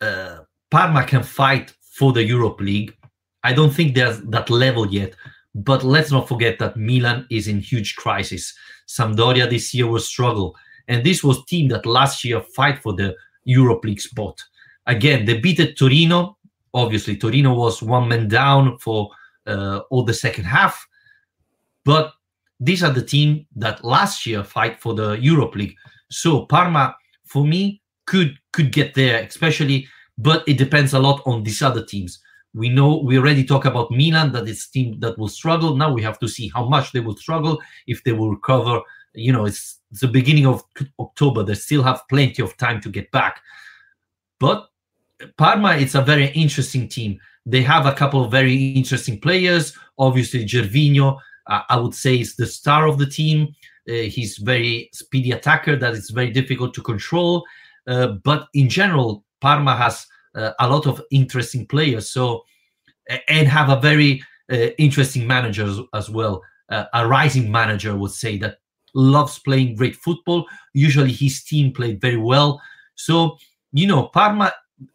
uh, 0.00 0.40
Parma 0.70 1.04
can 1.04 1.22
fight 1.22 1.72
for 1.80 2.12
the 2.12 2.24
Europe 2.24 2.60
League. 2.60 2.94
I 3.42 3.52
don't 3.52 3.72
think 3.72 3.94
there's 3.94 4.20
that 4.22 4.50
level 4.50 4.86
yet. 4.86 5.14
But 5.56 5.82
let's 5.84 6.12
not 6.12 6.28
forget 6.28 6.58
that 6.58 6.76
Milan 6.76 7.26
is 7.30 7.48
in 7.48 7.60
huge 7.60 7.96
crisis. 7.96 8.54
Sampdoria 8.86 9.48
this 9.48 9.72
year 9.72 9.86
will 9.86 10.00
struggle, 10.00 10.54
and 10.86 11.02
this 11.02 11.24
was 11.24 11.42
team 11.46 11.68
that 11.68 11.86
last 11.86 12.24
year 12.24 12.42
fight 12.54 12.78
for 12.82 12.92
the 12.92 13.16
Europe 13.44 13.82
League 13.82 14.02
spot. 14.02 14.42
Again, 14.86 15.24
they 15.24 15.38
beat 15.38 15.60
at 15.60 15.76
Torino. 15.76 16.38
Obviously, 16.74 17.16
Torino 17.16 17.54
was 17.54 17.82
one 17.82 18.08
man 18.08 18.28
down 18.28 18.78
for 18.78 19.10
uh, 19.46 19.80
all 19.90 20.04
the 20.04 20.14
second 20.14 20.44
half, 20.44 20.86
but 21.84 22.12
these 22.60 22.82
are 22.82 22.90
the 22.90 23.02
team 23.02 23.46
that 23.56 23.84
last 23.84 24.26
year 24.26 24.42
fight 24.42 24.80
for 24.80 24.94
the 24.94 25.12
Europe 25.12 25.54
League. 25.54 25.76
So 26.10 26.46
Parma, 26.46 26.94
for 27.24 27.46
me, 27.46 27.82
could 28.06 28.38
could 28.52 28.72
get 28.72 28.94
there, 28.94 29.22
especially, 29.22 29.86
but 30.18 30.44
it 30.46 30.58
depends 30.58 30.94
a 30.94 30.98
lot 30.98 31.22
on 31.26 31.42
these 31.42 31.62
other 31.62 31.84
teams. 31.84 32.20
We 32.54 32.68
know 32.68 32.98
we 32.98 33.18
already 33.18 33.44
talk 33.44 33.66
about 33.66 33.90
Milan 33.90 34.32
that 34.32 34.48
it's 34.48 34.68
team 34.68 34.98
that 35.00 35.18
will 35.18 35.28
struggle. 35.28 35.76
Now 35.76 35.92
we 35.92 36.02
have 36.02 36.18
to 36.20 36.28
see 36.28 36.48
how 36.48 36.66
much 36.66 36.92
they 36.92 37.00
will 37.00 37.16
struggle 37.16 37.60
if 37.86 38.02
they 38.04 38.12
will 38.12 38.30
recover. 38.30 38.80
You 39.12 39.32
know, 39.32 39.44
it's, 39.44 39.80
it's 39.90 40.00
the 40.00 40.08
beginning 40.08 40.46
of 40.46 40.64
October. 40.98 41.42
They 41.42 41.54
still 41.54 41.82
have 41.82 42.02
plenty 42.08 42.42
of 42.42 42.56
time 42.56 42.80
to 42.82 42.88
get 42.88 43.10
back. 43.10 43.40
But 44.38 44.68
Parma, 45.36 45.76
it's 45.76 45.94
a 45.94 46.02
very 46.02 46.28
interesting 46.28 46.88
team. 46.88 47.18
They 47.44 47.62
have 47.62 47.86
a 47.86 47.92
couple 47.92 48.24
of 48.24 48.30
very 48.30 48.54
interesting 48.72 49.20
players. 49.20 49.72
Obviously, 49.98 50.44
Gervinho, 50.44 51.18
uh, 51.46 51.62
I 51.68 51.76
would 51.78 51.94
say, 51.94 52.20
is 52.20 52.36
the 52.36 52.46
star 52.46 52.86
of 52.86 52.98
the 52.98 53.06
team. 53.06 53.54
Uh, 53.88 53.92
he's 53.92 54.38
very 54.38 54.90
speedy 54.92 55.30
attacker 55.30 55.76
that 55.76 55.94
is 55.94 56.10
very 56.10 56.30
difficult 56.30 56.74
to 56.74 56.82
control. 56.82 57.44
Uh, 57.86 58.08
but 58.24 58.48
in 58.54 58.68
general, 58.68 59.24
Parma 59.40 59.76
has 59.76 60.06
uh, 60.34 60.52
a 60.58 60.68
lot 60.68 60.86
of 60.86 61.00
interesting 61.10 61.66
players. 61.66 62.10
So 62.10 62.44
and 63.28 63.48
have 63.48 63.68
a 63.68 63.80
very 63.80 64.22
uh, 64.50 64.68
interesting 64.78 65.26
manager 65.26 65.64
as, 65.64 65.80
as 65.94 66.10
well. 66.10 66.42
Uh, 66.68 66.84
a 66.94 67.06
rising 67.06 67.50
manager 67.50 67.96
would 67.96 68.10
say 68.10 68.36
that 68.38 68.58
loves 68.94 69.38
playing 69.38 69.76
great 69.76 69.96
football. 69.96 70.46
Usually, 70.74 71.12
his 71.12 71.44
team 71.44 71.72
played 71.72 72.00
very 72.00 72.16
well. 72.16 72.60
So 72.96 73.36
you 73.72 73.86
know, 73.86 74.04
Parma 74.04 74.52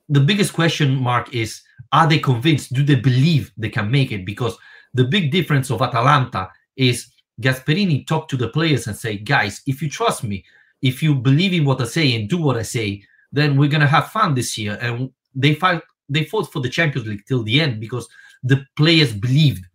the 0.10 0.20
biggest 0.20 0.54
question 0.54 0.96
mark 0.96 1.34
is 1.34 1.62
are 1.91 2.08
they 2.08 2.20
convinced? 2.20 2.74
Do 2.74 2.84
they 2.84 2.96
believe 2.96 3.52
they 3.58 3.70
can 3.70 3.89
make 3.91 4.12
it? 4.12 4.26
Because 4.26 4.58
the 4.94 5.06
big 5.06 5.32
difference 5.32 5.72
of 5.72 5.82
atalanta 5.82 6.50
is 6.76 7.08
gasperini 7.41 8.06
talk 8.06 8.28
to 8.28 8.38
the 8.38 8.50
players 8.50 8.88
and 8.88 8.96
say 8.96 9.17
guys 9.17 9.62
if 9.65 9.82
you 9.82 9.89
trust 9.89 10.24
me 10.24 10.44
if 10.82 11.02
you 11.02 11.15
believe 11.15 11.54
in 11.54 11.65
what 11.65 11.82
i 11.82 11.86
say 11.86 12.13
and 12.13 12.30
do 12.30 12.38
what 12.38 12.58
i 12.58 12.62
say 12.62 13.02
then 13.32 13.58
we're 13.58 13.70
to 13.70 13.88
have 13.88 14.10
fun 14.10 14.34
this 14.34 14.58
year. 14.58 14.78
And 14.82 15.12
they 15.34 15.56
fight 15.56 15.82
they 16.10 16.26
fought 16.26 16.52
for 16.52 16.60
the 16.60 16.70
champions 16.70 17.08
league 17.08 17.26
till 17.26 17.44
the 17.44 17.62
end 17.62 17.80
because 17.80 18.08
the 18.44 18.65
players 18.76 19.13
believed. 19.13 19.65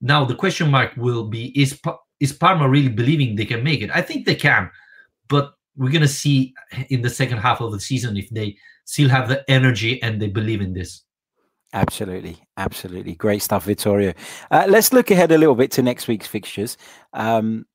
Now 0.00 0.24
the 0.24 0.34
question 0.34 0.70
mark 0.70 0.96
will 0.96 1.24
be 1.24 1.58
is 1.60 1.80
is 2.20 2.32
parma 2.32 2.68
really 2.68 2.88
believing 2.88 3.36
they 3.36 3.44
can 3.44 3.62
make 3.62 3.82
it? 3.82 3.90
I 3.94 4.02
think 4.02 4.26
they 4.26 4.34
can 4.34 4.70
but 5.28 5.54
we're 5.78 5.92
going 5.92 6.02
to 6.02 6.08
see 6.08 6.54
in 6.90 7.02
the 7.02 7.10
second 7.10 7.38
half 7.38 7.60
of 7.60 7.72
the 7.72 7.80
season 7.80 8.16
if 8.16 8.28
they 8.30 8.56
still 8.84 9.08
have 9.08 9.28
the 9.28 9.48
energy 9.48 10.02
and 10.02 10.20
they 10.20 10.26
believe 10.26 10.60
in 10.60 10.72
this. 10.74 11.04
Absolutely, 11.72 12.38
absolutely, 12.56 13.14
great 13.14 13.42
stuff, 13.42 13.64
Vittorio. 13.64 14.12
Uh, 14.50 14.66
let's 14.68 14.92
look 14.92 15.10
ahead 15.10 15.30
a 15.32 15.38
little 15.38 15.54
bit 15.54 15.70
to 15.72 15.82
next 15.82 16.08
week's 16.08 16.26
fixtures. 16.26 16.76
Um, 17.12 17.66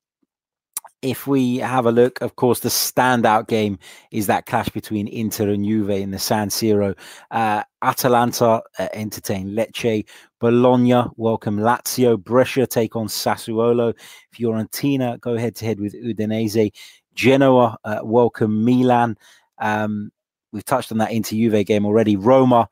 if 1.04 1.26
we 1.26 1.58
have 1.58 1.84
a 1.84 1.92
look, 1.92 2.20
of 2.22 2.36
course, 2.36 2.60
the 2.60 2.70
standout 2.70 3.46
game 3.46 3.78
is 4.10 4.26
that 4.26 4.46
clash 4.46 4.70
between 4.70 5.06
Inter 5.06 5.50
and 5.50 5.64
Juve 5.64 5.90
in 5.90 6.10
the 6.10 6.18
San 6.18 6.48
Siro. 6.48 6.96
Uh, 7.30 7.62
Atalanta 7.82 8.62
uh, 8.78 8.88
entertain 8.94 9.50
Lecce. 9.50 10.06
Bologna 10.40 11.04
welcome 11.16 11.58
Lazio. 11.58 12.18
Brescia 12.18 12.66
take 12.66 12.96
on 12.96 13.06
Sassuolo. 13.06 13.94
Fiorentina 14.34 15.20
go 15.20 15.36
head 15.36 15.54
to 15.56 15.66
head 15.66 15.78
with 15.78 15.94
Udinese. 15.94 16.72
Genoa 17.14 17.78
uh, 17.84 18.00
welcome 18.02 18.64
Milan. 18.64 19.16
Um, 19.58 20.10
We've 20.54 20.64
touched 20.64 20.92
on 20.92 20.98
that 20.98 21.10
Inter 21.10 21.34
Juve 21.34 21.66
game 21.66 21.84
already. 21.84 22.14
Roma 22.14 22.68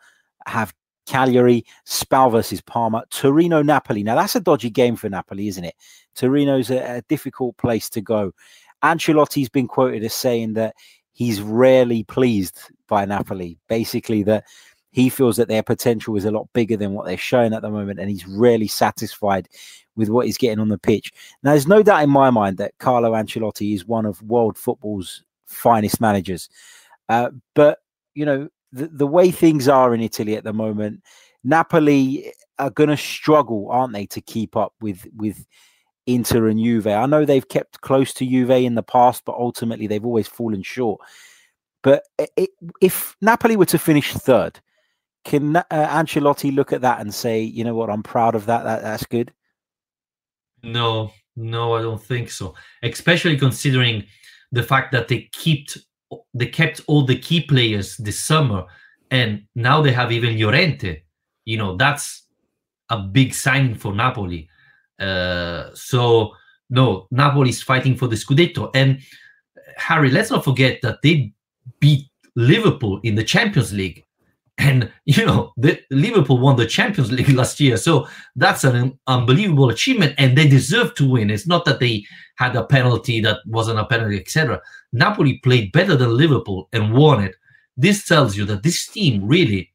have 0.47 0.73
Cagliari, 1.05 1.65
Spal 1.85 2.31
versus 2.31 2.61
Parma, 2.61 3.03
Torino, 3.11 3.61
Napoli. 3.61 4.05
Now 4.05 4.15
that's 4.15 4.37
a 4.37 4.41
dodgy 4.41 4.71
game 4.71 4.95
for 4.95 5.09
Napoli, 5.09 5.49
isn't 5.49 5.65
it? 5.65 5.75
Torino's 6.15 6.71
a, 6.71 6.99
a 6.99 7.03
difficult 7.09 7.57
place 7.57 7.91
to 7.91 8.01
go. 8.01 8.33
Ancelotti's 8.85 9.49
been 9.49 9.67
quoted 9.67 10.05
as 10.05 10.15
saying 10.15 10.53
that 10.53 10.77
he's 11.13 11.43
rarely 11.43 12.05
pleased 12.05 12.71
by 12.89 13.05
Napoli. 13.05 13.59
Basically, 13.69 14.23
that 14.23 14.45
he 14.93 15.09
feels 15.09 15.37
that 15.37 15.49
their 15.49 15.63
potential 15.63 16.17
is 16.17 16.25
a 16.25 16.31
lot 16.31 16.49
bigger 16.53 16.77
than 16.77 16.93
what 16.93 17.07
they're 17.07 17.17
showing 17.17 17.53
at 17.53 17.63
the 17.63 17.71
moment, 17.71 17.99
and 17.99 18.09
he's 18.09 18.27
really 18.27 18.69
satisfied 18.69 19.49
with 19.97 20.09
what 20.09 20.27
he's 20.27 20.39
getting 20.39 20.61
on 20.61 20.69
the 20.69 20.79
pitch. 20.79 21.13
Now, 21.43 21.51
there's 21.51 21.67
no 21.67 21.83
doubt 21.83 22.05
in 22.05 22.11
my 22.11 22.31
mind 22.31 22.59
that 22.59 22.79
Carlo 22.79 23.13
Ancelotti 23.13 23.75
is 23.75 23.87
one 23.87 24.07
of 24.07 24.23
world 24.23 24.57
football's 24.57 25.25
finest 25.47 26.01
managers. 26.01 26.49
Uh, 27.09 27.31
but 27.55 27.81
you 28.15 28.25
know 28.25 28.49
the, 28.73 28.89
the 28.89 29.07
way 29.07 29.31
things 29.31 29.69
are 29.69 29.95
in 29.95 30.01
Italy 30.01 30.37
at 30.37 30.45
the 30.45 30.53
moment, 30.53 31.03
Napoli 31.45 32.33
are 32.59 32.71
going 32.71 32.89
to 32.89 32.97
struggle, 32.97 33.69
aren't 33.71 33.93
they, 33.93 34.07
to 34.07 34.21
keep 34.21 34.57
up 34.57 34.73
with 34.81 35.07
with 35.17 35.47
Inter 36.07 36.49
and 36.49 36.59
Juve. 36.59 36.87
I 36.87 37.07
know 37.07 37.25
they've 37.25 37.49
kept 37.49 37.81
close 37.81 38.13
to 38.15 38.27
Juve 38.27 38.51
in 38.51 38.75
the 38.75 38.83
past, 38.83 39.25
but 39.25 39.37
ultimately 39.37 39.87
they've 39.87 40.05
always 40.05 40.29
fallen 40.29 40.63
short. 40.63 41.01
But 41.83 42.05
it, 42.37 42.51
if 42.81 43.17
Napoli 43.21 43.57
were 43.57 43.67
to 43.67 43.79
finish 43.79 44.13
third, 44.13 44.61
can 45.25 45.57
uh, 45.57 45.65
Ancelotti 45.71 46.55
look 46.55 46.73
at 46.73 46.81
that 46.83 47.01
and 47.01 47.15
say, 47.15 47.41
you 47.41 47.65
know 47.65 47.75
what, 47.75 47.91
I'm 47.91 48.03
proud 48.03 48.35
of 48.35 48.47
that. 48.47 48.65
that 48.65 48.83
that's 48.83 49.07
good. 49.07 49.33
No, 50.63 51.13
no, 51.37 51.75
I 51.75 51.83
don't 51.83 52.03
think 52.03 52.31
so. 52.31 52.55
Especially 52.83 53.37
considering 53.37 54.05
the 54.53 54.63
fact 54.63 54.93
that 54.93 55.09
they 55.09 55.31
kept 55.33 55.79
they 56.35 56.47
kept 56.47 56.83
all 56.89 57.07
the 57.07 57.19
key 57.19 57.41
players 57.41 57.97
this 57.97 58.19
summer, 58.19 58.67
and 59.11 59.45
now 59.55 59.81
they 59.81 59.93
have 59.93 60.13
even 60.13 60.39
Llorente. 60.39 61.03
You 61.45 61.57
know, 61.57 61.77
that's 61.77 62.27
a 62.91 62.99
big 62.99 63.35
sign 63.35 63.75
for 63.75 63.95
Napoli. 63.95 64.49
Uh, 64.99 65.71
so 65.75 66.33
no, 66.71 67.07
Napoli 67.11 67.51
is 67.51 67.63
fighting 67.63 67.97
for 67.97 68.09
the 68.09 68.17
Scudetto. 68.17 68.71
And 68.75 69.01
Harry, 69.77 70.11
let's 70.11 70.31
not 70.31 70.45
forget 70.45 70.81
that 70.83 71.01
they 71.03 71.33
beat 71.81 72.09
Liverpool 72.35 73.01
in 73.03 73.15
the 73.15 73.25
Champions 73.25 73.73
League. 73.73 74.05
And 74.59 74.93
you 75.05 75.25
know, 75.25 75.53
the, 75.57 75.81
Liverpool 75.91 76.39
won 76.39 76.57
the 76.57 76.67
Champions 76.67 77.11
League 77.11 77.29
last 77.41 77.59
year, 77.59 77.77
so 77.77 78.07
that's 78.37 78.65
an 78.65 78.99
unbelievable 79.07 79.71
achievement, 79.71 80.15
and 80.19 80.37
they 80.37 80.47
deserve 80.47 80.95
to 80.97 81.09
win. 81.09 81.31
It's 81.31 81.47
not 81.47 81.65
that 81.65 81.81
they 81.81 82.05
had 82.37 82.55
a 82.57 82.65
penalty 82.65 83.21
that 83.21 83.39
wasn't 83.47 83.79
a 83.79 83.87
penalty, 83.87 84.19
etc. 84.19 84.61
Napoli 84.93 85.39
played 85.39 85.73
better 85.73 85.97
than 85.97 86.17
Liverpool 86.17 86.69
and 86.73 86.93
won 86.93 87.25
it. 87.25 87.35
This 87.77 88.07
tells 88.07 88.37
you 88.37 88.45
that 88.47 88.63
this 88.63 88.87
team 88.89 89.27
really 89.27 89.73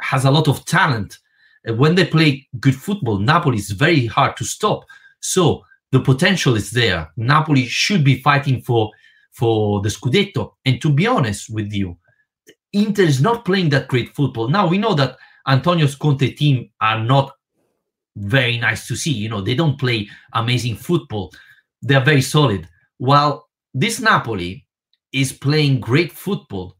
has 0.00 0.24
a 0.24 0.30
lot 0.30 0.48
of 0.48 0.64
talent. 0.64 1.18
And 1.64 1.78
when 1.78 1.96
they 1.96 2.06
play 2.06 2.46
good 2.60 2.76
football, 2.76 3.18
Napoli 3.18 3.58
is 3.58 3.70
very 3.70 4.06
hard 4.06 4.36
to 4.36 4.44
stop. 4.44 4.84
So 5.20 5.64
the 5.90 6.00
potential 6.00 6.54
is 6.54 6.70
there. 6.70 7.10
Napoli 7.16 7.66
should 7.66 8.04
be 8.04 8.22
fighting 8.22 8.62
for 8.62 8.92
for 9.32 9.82
the 9.82 9.90
Scudetto. 9.90 10.52
And 10.64 10.80
to 10.80 10.90
be 10.90 11.06
honest 11.06 11.50
with 11.50 11.72
you, 11.72 11.98
Inter 12.72 13.02
is 13.02 13.20
not 13.20 13.44
playing 13.44 13.70
that 13.70 13.88
great 13.88 14.14
football. 14.14 14.48
Now 14.48 14.66
we 14.66 14.78
know 14.78 14.94
that 14.94 15.16
Antonio's 15.46 15.94
Conte 15.94 16.32
team 16.32 16.70
are 16.80 17.00
not 17.00 17.32
very 18.16 18.58
nice 18.58 18.86
to 18.88 18.96
see. 18.96 19.12
You 19.12 19.28
know, 19.28 19.40
they 19.40 19.54
don't 19.54 19.78
play 19.78 20.08
amazing 20.32 20.76
football. 20.76 21.32
They're 21.82 22.04
very 22.04 22.22
solid. 22.22 22.68
While 22.98 23.48
this 23.74 24.00
Napoli 24.00 24.66
is 25.12 25.32
playing 25.32 25.80
great 25.80 26.12
football, 26.12 26.76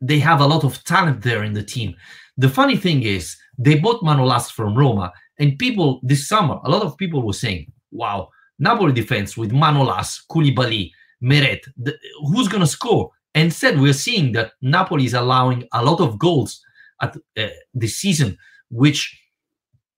they 0.00 0.18
have 0.18 0.40
a 0.40 0.46
lot 0.46 0.64
of 0.64 0.82
talent 0.84 1.22
there 1.22 1.44
in 1.44 1.52
the 1.52 1.62
team. 1.62 1.94
The 2.38 2.48
funny 2.48 2.76
thing 2.76 3.02
is, 3.02 3.36
they 3.58 3.78
bought 3.78 4.02
Manolas 4.02 4.50
from 4.50 4.76
Roma, 4.76 5.12
and 5.38 5.58
people 5.58 6.00
this 6.02 6.28
summer, 6.28 6.58
a 6.64 6.70
lot 6.70 6.82
of 6.82 6.96
people 6.96 7.22
were 7.22 7.32
saying, 7.32 7.72
"Wow, 7.90 8.28
Napoli 8.58 8.92
defense 8.92 9.36
with 9.36 9.52
Manolas, 9.52 10.20
Koulibaly, 10.30 10.90
Meret, 11.22 11.60
the, 11.76 11.98
who's 12.26 12.48
going 12.48 12.60
to 12.60 12.66
score?" 12.66 13.10
Instead, 13.36 13.78
we're 13.78 13.92
seeing 13.92 14.32
that 14.32 14.52
Napoli 14.62 15.04
is 15.04 15.14
allowing 15.14 15.68
a 15.72 15.84
lot 15.84 16.00
of 16.00 16.18
goals 16.18 16.62
at 17.02 17.16
uh, 17.36 17.46
this 17.74 17.96
season, 17.96 18.36
which 18.70 19.20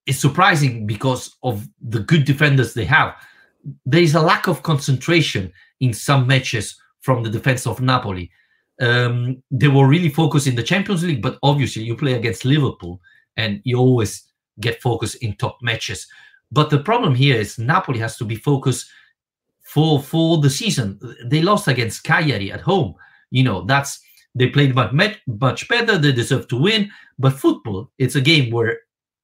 is 0.06 0.18
surprising 0.18 0.86
because 0.86 1.36
of 1.44 1.66
the 1.80 2.00
good 2.00 2.24
defenders 2.24 2.74
they 2.74 2.84
have. 2.84 3.14
There 3.86 4.02
is 4.02 4.14
a 4.14 4.20
lack 4.20 4.48
of 4.48 4.64
concentration 4.64 5.52
in 5.80 5.92
some 5.92 6.26
matches 6.26 6.80
from 7.00 7.22
the 7.22 7.30
defense 7.30 7.66
of 7.66 7.80
Napoli. 7.80 8.30
Um, 8.80 9.42
they 9.50 9.68
were 9.68 9.86
really 9.86 10.08
focused 10.08 10.48
in 10.48 10.56
the 10.56 10.62
Champions 10.62 11.04
League, 11.04 11.22
but 11.22 11.38
obviously 11.42 11.82
you 11.84 11.96
play 11.96 12.14
against 12.14 12.44
Liverpool 12.44 13.00
and 13.36 13.60
you 13.64 13.78
always 13.78 14.24
get 14.60 14.82
focused 14.82 15.16
in 15.22 15.36
top 15.36 15.58
matches. 15.62 16.08
But 16.50 16.70
the 16.70 16.80
problem 16.80 17.14
here 17.14 17.36
is 17.36 17.58
Napoli 17.58 18.00
has 18.00 18.16
to 18.16 18.24
be 18.24 18.36
focused 18.36 18.88
for 19.62 20.02
for 20.02 20.38
the 20.38 20.50
season. 20.50 20.98
They 21.26 21.42
lost 21.42 21.68
against 21.68 22.02
Cagliari 22.02 22.50
at 22.50 22.62
home. 22.62 22.94
You 23.30 23.44
know 23.44 23.62
that's 23.62 24.00
they 24.34 24.48
played 24.48 24.74
much 24.74 25.18
much 25.26 25.68
better. 25.68 25.98
They 25.98 26.12
deserve 26.12 26.48
to 26.48 26.56
win. 26.56 26.90
But 27.18 27.34
football, 27.34 27.90
it's 27.98 28.14
a 28.14 28.20
game 28.20 28.50
where 28.50 28.78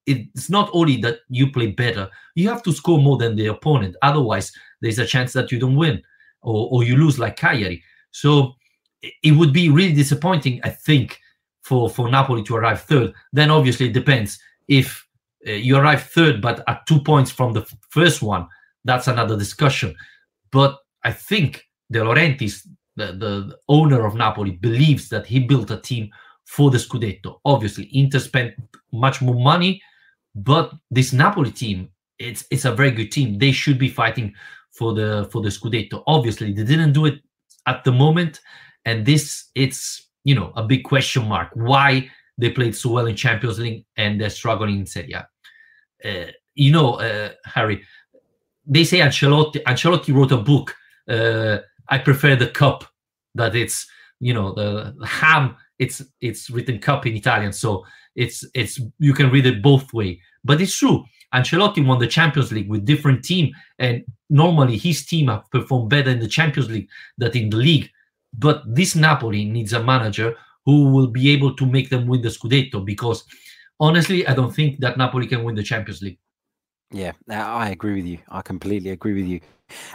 it's 0.07 0.51
not 0.51 0.71
only 0.73 0.97
that 0.99 1.21
you 1.29 1.51
play 1.51 1.69
better, 1.69 2.11
you 2.35 2.49
have 2.49 2.63
to 2.65 2.73
score 2.73 2.99
more 2.99 3.17
than 3.17 3.37
the 3.37 3.47
opponent. 3.47 3.97
Otherwise, 4.03 4.53
there's 4.81 4.99
a 4.99 5.07
chance 5.07 5.33
that 5.33 5.51
you 5.51 5.59
don't 5.59 5.77
win 5.77 6.03
or, 6.43 6.69
or 6.71 6.85
you 6.85 6.97
lose 6.97 7.19
like 7.19 7.37
Cagliari. 7.37 7.83
So 8.11 8.55
it 9.23 9.33
would 9.33 9.53
be 9.53 9.71
really 9.71 9.95
disappointing, 9.95 10.61
I 10.63 10.71
think, 10.71 11.21
for, 11.63 11.89
for 11.89 12.09
Napoli 12.09 12.43
to 12.45 12.57
arrive 12.57 12.83
third. 12.83 13.13
Then 13.33 13.51
obviously 13.51 13.87
it 13.87 13.93
depends. 13.93 14.39
If 14.69 15.07
uh, 15.47 15.53
you 15.53 15.77
arrive 15.77 16.03
third, 16.03 16.41
but 16.41 16.63
at 16.69 16.87
two 16.87 17.01
points 17.01 17.31
from 17.31 17.53
the 17.53 17.63
f- 17.63 17.75
first 17.89 18.23
one, 18.23 18.47
that's 18.85 19.09
another 19.09 19.37
discussion. 19.37 19.95
But 20.51 20.79
I 21.03 21.13
think 21.13 21.65
De 21.91 22.01
Laurentiis, 22.01 22.67
the, 22.97 23.07
the 23.13 23.59
owner 23.69 24.07
of 24.07 24.15
Napoli, 24.15 24.53
believes 24.53 25.09
that 25.09 25.27
he 25.27 25.41
built 25.41 25.71
a 25.71 25.79
team 25.79 26.11
for 26.45 26.71
the 26.71 26.79
Scudetto. 26.79 27.41
Obviously, 27.45 27.89
Inter 27.93 28.19
spent 28.19 28.55
much 28.93 29.21
more 29.23 29.35
money, 29.35 29.83
but 30.35 30.73
this 30.91 31.13
Napoli 31.13 31.51
team, 31.51 31.89
it's 32.19 32.45
it's 32.51 32.65
a 32.65 32.73
very 32.73 32.91
good 32.91 33.11
team. 33.11 33.39
They 33.39 33.53
should 33.53 33.79
be 33.79 33.89
fighting 33.89 34.35
for 34.73 34.95
the 34.95 35.29
for 35.33 35.43
the 35.43 35.49
Scudetto. 35.49 36.03
Obviously, 36.07 36.53
they 36.53 36.65
didn't 36.65 36.93
do 36.93 37.07
it 37.07 37.21
at 37.67 37.85
the 37.85 37.93
moment, 37.93 38.41
and 38.85 39.05
this 39.05 39.51
it's 39.55 40.09
you 40.25 40.35
know 40.35 40.53
a 40.57 40.63
big 40.63 40.85
question 40.85 41.27
mark. 41.29 41.51
Why 41.55 42.11
they 42.39 42.51
played 42.51 42.77
so 42.77 42.91
well 42.91 43.07
in 43.07 43.17
Champions 43.17 43.59
League 43.59 43.85
and 43.97 44.21
they're 44.21 44.31
struggling 44.31 44.81
in 44.81 44.87
Serie 44.87 45.13
A? 45.13 45.29
Uh, 46.05 46.31
you 46.55 46.71
know, 46.71 46.95
uh, 46.95 47.31
Harry, 47.47 47.83
they 48.67 48.85
say 48.85 48.99
Ancelotti. 48.99 49.63
Ancelotti 49.65 50.15
wrote 50.15 50.33
a 50.33 50.37
book. 50.37 50.75
Uh, 51.09 51.59
I 51.89 51.99
prefer 51.99 52.37
the 52.37 52.49
cup. 52.49 52.85
That 53.35 53.57
it's 53.57 53.87
you 54.21 54.33
know 54.33 54.55
the 54.55 54.95
ham. 55.05 55.57
It's 55.79 56.03
it's 56.21 56.51
written 56.51 56.79
cup 56.79 57.07
in 57.07 57.17
Italian, 57.17 57.53
so 57.53 57.85
it's 58.15 58.45
it's 58.55 58.81
you 58.99 59.13
can 59.13 59.31
read 59.31 59.47
it 59.47 59.63
both 59.63 59.93
way. 59.93 60.21
But 60.45 60.61
it's 60.61 60.79
true. 60.79 61.05
Ancelotti 61.35 61.85
won 61.85 61.99
the 61.99 62.07
Champions 62.07 62.53
League 62.53 62.69
with 62.69 62.85
different 62.85 63.25
team, 63.25 63.53
and 63.79 64.05
normally 64.31 64.77
his 64.77 65.05
team 65.05 65.29
have 65.29 65.51
performed 65.51 65.91
better 65.91 66.11
in 66.11 66.21
the 66.21 66.29
Champions 66.29 66.71
League 66.71 66.89
than 67.19 67.37
in 67.37 67.51
the 67.51 67.57
league. 67.57 67.91
But 68.33 68.63
this 68.67 68.95
Napoli 68.95 69.45
needs 69.45 69.73
a 69.73 69.83
manager 69.83 70.37
who 70.65 70.91
will 70.91 71.09
be 71.09 71.31
able 71.31 71.55
to 71.57 71.67
make 71.67 71.91
them 71.91 72.07
win 72.07 72.23
the 72.23 72.29
Scudetto 72.29 72.85
because 72.85 73.25
honestly, 73.81 74.27
I 74.27 74.35
don't 74.35 74.55
think 74.55 74.81
that 74.81 74.97
Napoli 74.97 75.27
can 75.27 75.45
win 75.45 75.55
the 75.55 75.63
Champions 75.63 76.03
League. 76.03 76.19
Yeah, 76.91 77.13
I 77.29 77.71
agree 77.71 77.95
with 77.95 78.07
you. 78.07 78.19
I 78.29 78.43
completely 78.43 78.91
agree 78.91 79.15
with 79.15 79.27
you. 79.27 79.41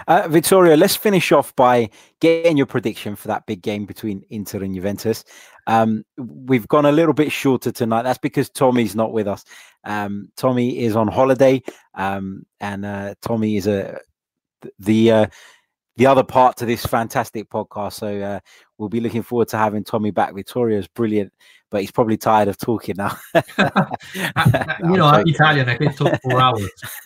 Uh, 0.08 0.28
let's 0.30 0.96
finish 0.96 1.32
off 1.32 1.56
by 1.56 1.90
getting 2.20 2.58
your 2.58 2.66
prediction 2.66 3.16
for 3.16 3.28
that 3.30 3.46
big 3.46 3.62
game 3.62 3.86
between 3.86 4.24
Inter 4.30 4.64
and 4.64 4.76
Juventus. 4.76 5.24
Um, 5.68 6.04
we've 6.18 6.68
gone 6.68 6.86
a 6.88 6.92
little 6.92 7.14
bit 7.14 7.32
shorter 7.32 7.72
tonight. 7.72 8.02
That's 8.02 8.18
because 8.20 8.50
Tommy's 8.50 8.96
not 8.96 9.14
with 9.14 9.28
us. 9.28 9.46
Um, 9.86 10.30
Tommy 10.36 10.80
is 10.80 10.96
on 10.96 11.08
holiday, 11.08 11.62
um, 11.94 12.46
and 12.60 12.86
uh, 12.86 13.14
Tommy 13.22 13.56
is 13.58 13.68
a 13.68 14.00
the 14.80 15.12
uh, 15.12 15.28
the 15.98 16.06
other 16.08 16.24
part 16.24 16.58
to 16.58 16.66
this 16.66 16.86
fantastic 16.86 17.50
podcast. 17.50 17.94
So 17.94 18.20
uh, 18.22 18.40
we'll 18.78 18.90
be 18.90 19.00
looking 19.02 19.22
forward 19.24 19.50
to 19.50 19.58
having 19.58 19.84
Tommy 19.84 20.12
back. 20.12 20.34
Vittorio's 20.34 20.88
brilliant, 20.88 21.32
but 21.70 21.82
he's 21.82 21.92
probably 21.92 22.18
tired 22.18 22.48
of 22.48 22.58
talking 22.58 22.96
now. 22.98 23.18
you 23.34 24.98
know, 24.98 25.06
I'm 25.06 25.28
Italian. 25.28 25.70
I 25.70 25.78
can 25.78 25.94
talk 25.94 26.22
for 26.22 26.40
hours. 26.40 26.70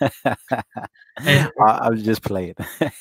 I, 1.18 1.48
I 1.58 1.90
was 1.90 2.02
just 2.02 2.22
playing. 2.22 2.54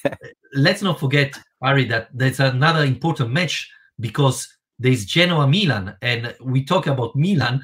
let's 0.54 0.82
not 0.82 0.99
forget, 0.99 1.39
Ari, 1.62 1.86
that 1.86 2.10
there's 2.13 2.39
another 2.39 2.84
important 2.84 3.32
match 3.32 3.71
because 3.99 4.47
there's 4.80 5.06
Genoa 5.06 5.47
Milan, 5.47 5.95
and 6.02 6.36
we 6.41 6.63
talk 6.65 6.88
about 6.88 7.15
Milan. 7.15 7.62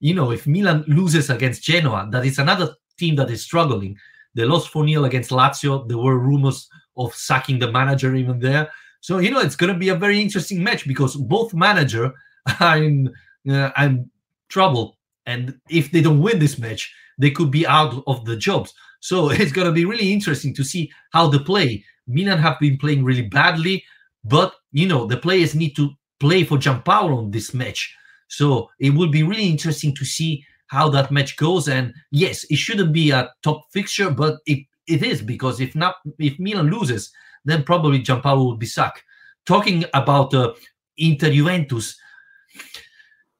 you 0.00 0.14
know, 0.14 0.30
if 0.30 0.46
Milan 0.46 0.84
loses 0.88 1.30
against 1.30 1.62
Genoa, 1.62 2.08
that 2.10 2.26
is 2.26 2.38
another 2.38 2.74
team 2.98 3.16
that 3.16 3.30
is 3.30 3.42
struggling. 3.42 3.96
They 4.34 4.44
lost 4.44 4.68
4 4.70 4.88
0 4.88 5.04
against 5.04 5.30
Lazio. 5.30 5.86
There 5.88 5.98
were 5.98 6.18
rumors 6.18 6.68
of 6.96 7.14
sacking 7.14 7.58
the 7.58 7.70
manager 7.70 8.14
even 8.14 8.38
there. 8.38 8.70
So 9.00 9.18
you 9.18 9.30
know 9.30 9.40
it's 9.40 9.56
going 9.56 9.72
to 9.72 9.78
be 9.78 9.88
a 9.88 9.96
very 9.96 10.20
interesting 10.20 10.62
match 10.62 10.86
because 10.86 11.16
both 11.16 11.54
manager 11.54 12.12
are 12.60 12.82
in, 12.82 13.12
uh, 13.48 13.70
in 13.78 14.10
trouble, 14.48 14.98
and 15.26 15.58
if 15.68 15.90
they 15.92 16.02
don't 16.02 16.20
win 16.20 16.38
this 16.38 16.58
match, 16.58 16.92
they 17.18 17.30
could 17.30 17.50
be 17.50 17.66
out 17.66 18.02
of 18.06 18.24
the 18.24 18.36
jobs. 18.36 18.74
So 19.00 19.30
it's 19.30 19.52
going 19.52 19.66
to 19.66 19.72
be 19.72 19.84
really 19.84 20.12
interesting 20.12 20.54
to 20.54 20.64
see 20.64 20.90
how 21.12 21.28
they 21.28 21.38
play. 21.38 21.84
Milan 22.06 22.38
have 22.38 22.58
been 22.60 22.78
playing 22.78 23.04
really 23.04 23.28
badly, 23.28 23.84
but 24.24 24.54
you 24.72 24.86
know 24.86 25.06
the 25.06 25.16
players 25.16 25.54
need 25.54 25.76
to 25.76 25.90
play 26.20 26.44
for 26.44 26.58
Giampaolo 26.58 27.22
in 27.22 27.30
this 27.30 27.54
match. 27.54 27.94
So 28.28 28.70
it 28.78 28.90
will 28.90 29.08
be 29.08 29.22
really 29.22 29.48
interesting 29.48 29.94
to 29.96 30.04
see 30.04 30.44
how 30.68 30.88
that 30.88 31.10
match 31.10 31.36
goes. 31.36 31.68
And 31.68 31.92
yes, 32.10 32.44
it 32.44 32.56
shouldn't 32.56 32.92
be 32.92 33.10
a 33.10 33.30
top 33.42 33.62
fixture, 33.72 34.10
but 34.10 34.38
it 34.46 34.60
it 34.86 35.02
is 35.02 35.22
because 35.22 35.60
if 35.60 35.74
not, 35.74 35.96
if 36.18 36.38
Milan 36.38 36.70
loses, 36.70 37.12
then 37.44 37.62
probably 37.62 38.00
Giampaolo 38.00 38.44
will 38.44 38.56
be 38.56 38.66
sacked. 38.66 39.04
Talking 39.46 39.84
about 39.94 40.34
uh, 40.34 40.54
Inter 40.96 41.30
Juventus, 41.30 41.96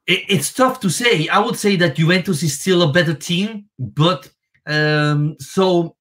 it, 0.06 0.24
it's 0.28 0.52
tough 0.52 0.80
to 0.80 0.90
say. 0.90 1.28
I 1.28 1.38
would 1.38 1.56
say 1.56 1.76
that 1.76 1.96
Juventus 1.96 2.42
is 2.42 2.58
still 2.58 2.82
a 2.82 2.92
better 2.92 3.14
team, 3.14 3.66
but 3.78 4.30
um, 4.66 5.36
so 5.38 5.96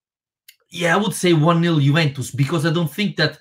yeah, 0.70 0.96
I 0.96 0.98
would 0.98 1.14
say 1.14 1.34
1 1.34 1.64
0 1.64 1.80
Juventus 1.80 2.32
because 2.32 2.66
I 2.66 2.72
don't 2.72 2.92
think 2.92 3.18
that 3.18 3.38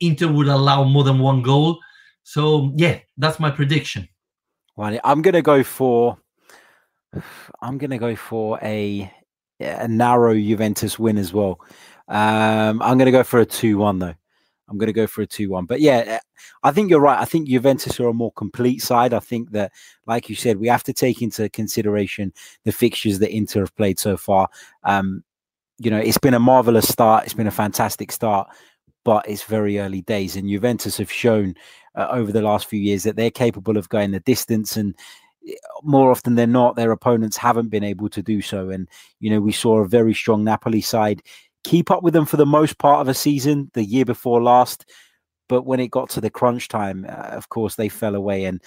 Inter 0.00 0.28
would 0.28 0.48
allow 0.48 0.84
more 0.84 1.04
than 1.04 1.18
one 1.18 1.42
goal. 1.42 1.78
So 2.22 2.72
yeah, 2.76 2.98
that's 3.16 3.40
my 3.40 3.50
prediction. 3.50 4.08
Well, 4.76 4.98
I'm 5.04 5.22
gonna 5.22 5.42
go 5.42 5.62
for 5.62 6.18
I'm 7.60 7.78
gonna 7.78 7.98
go 7.98 8.16
for 8.16 8.58
a 8.62 9.12
a 9.60 9.88
narrow 9.88 10.34
Juventus 10.34 10.98
win 10.98 11.18
as 11.18 11.32
well. 11.32 11.60
Um, 12.08 12.82
I'm 12.82 12.98
to 12.98 13.10
go 13.10 13.22
for 13.22 13.40
a 13.40 13.46
2 13.46 13.78
1, 13.78 13.98
though. 13.98 14.14
I'm 14.70 14.78
going 14.78 14.86
to 14.86 14.92
go 14.92 15.06
for 15.06 15.22
a 15.22 15.26
2 15.26 15.50
1. 15.50 15.66
But 15.66 15.80
yeah, 15.80 16.20
I 16.62 16.70
think 16.70 16.90
you're 16.90 17.00
right. 17.00 17.18
I 17.18 17.24
think 17.24 17.48
Juventus 17.48 17.98
are 17.98 18.08
a 18.08 18.14
more 18.14 18.32
complete 18.32 18.80
side. 18.80 19.12
I 19.12 19.18
think 19.18 19.50
that, 19.50 19.72
like 20.06 20.28
you 20.28 20.36
said, 20.36 20.58
we 20.58 20.68
have 20.68 20.84
to 20.84 20.92
take 20.92 21.20
into 21.20 21.48
consideration 21.50 22.32
the 22.64 22.72
fixtures 22.72 23.18
that 23.18 23.34
Inter 23.34 23.60
have 23.60 23.76
played 23.76 23.98
so 23.98 24.16
far. 24.16 24.48
Um, 24.84 25.24
you 25.78 25.90
know, 25.90 25.98
it's 25.98 26.18
been 26.18 26.34
a 26.34 26.40
marvelous 26.40 26.88
start. 26.88 27.24
It's 27.24 27.34
been 27.34 27.46
a 27.46 27.52
fantastic 27.52 28.12
start, 28.12 28.48
but 29.04 29.28
it's 29.28 29.42
very 29.42 29.80
early 29.80 30.02
days. 30.02 30.36
And 30.36 30.48
Juventus 30.48 30.98
have 30.98 31.10
shown 31.10 31.54
uh, 31.96 32.08
over 32.10 32.30
the 32.30 32.42
last 32.42 32.66
few 32.66 32.80
years 32.80 33.02
that 33.02 33.16
they're 33.16 33.30
capable 33.30 33.76
of 33.76 33.88
going 33.88 34.12
the 34.12 34.20
distance. 34.20 34.76
And 34.76 34.94
more 35.82 36.10
often 36.10 36.36
than 36.36 36.52
not, 36.52 36.76
their 36.76 36.92
opponents 36.92 37.36
haven't 37.36 37.70
been 37.70 37.82
able 37.82 38.08
to 38.10 38.22
do 38.22 38.40
so. 38.40 38.70
And, 38.70 38.88
you 39.18 39.30
know, 39.30 39.40
we 39.40 39.52
saw 39.52 39.78
a 39.78 39.88
very 39.88 40.14
strong 40.14 40.44
Napoli 40.44 40.82
side 40.82 41.22
keep 41.64 41.90
up 41.90 42.02
with 42.02 42.14
them 42.14 42.26
for 42.26 42.36
the 42.36 42.46
most 42.46 42.78
part 42.78 43.00
of 43.00 43.08
a 43.08 43.14
season 43.14 43.70
the 43.74 43.84
year 43.84 44.04
before 44.04 44.42
last. 44.42 44.86
But 45.48 45.62
when 45.62 45.80
it 45.80 45.90
got 45.90 46.08
to 46.10 46.20
the 46.20 46.30
crunch 46.30 46.68
time, 46.68 47.04
uh, 47.08 47.30
of 47.32 47.48
course, 47.48 47.74
they 47.74 47.88
fell 47.88 48.14
away. 48.14 48.44
And, 48.44 48.62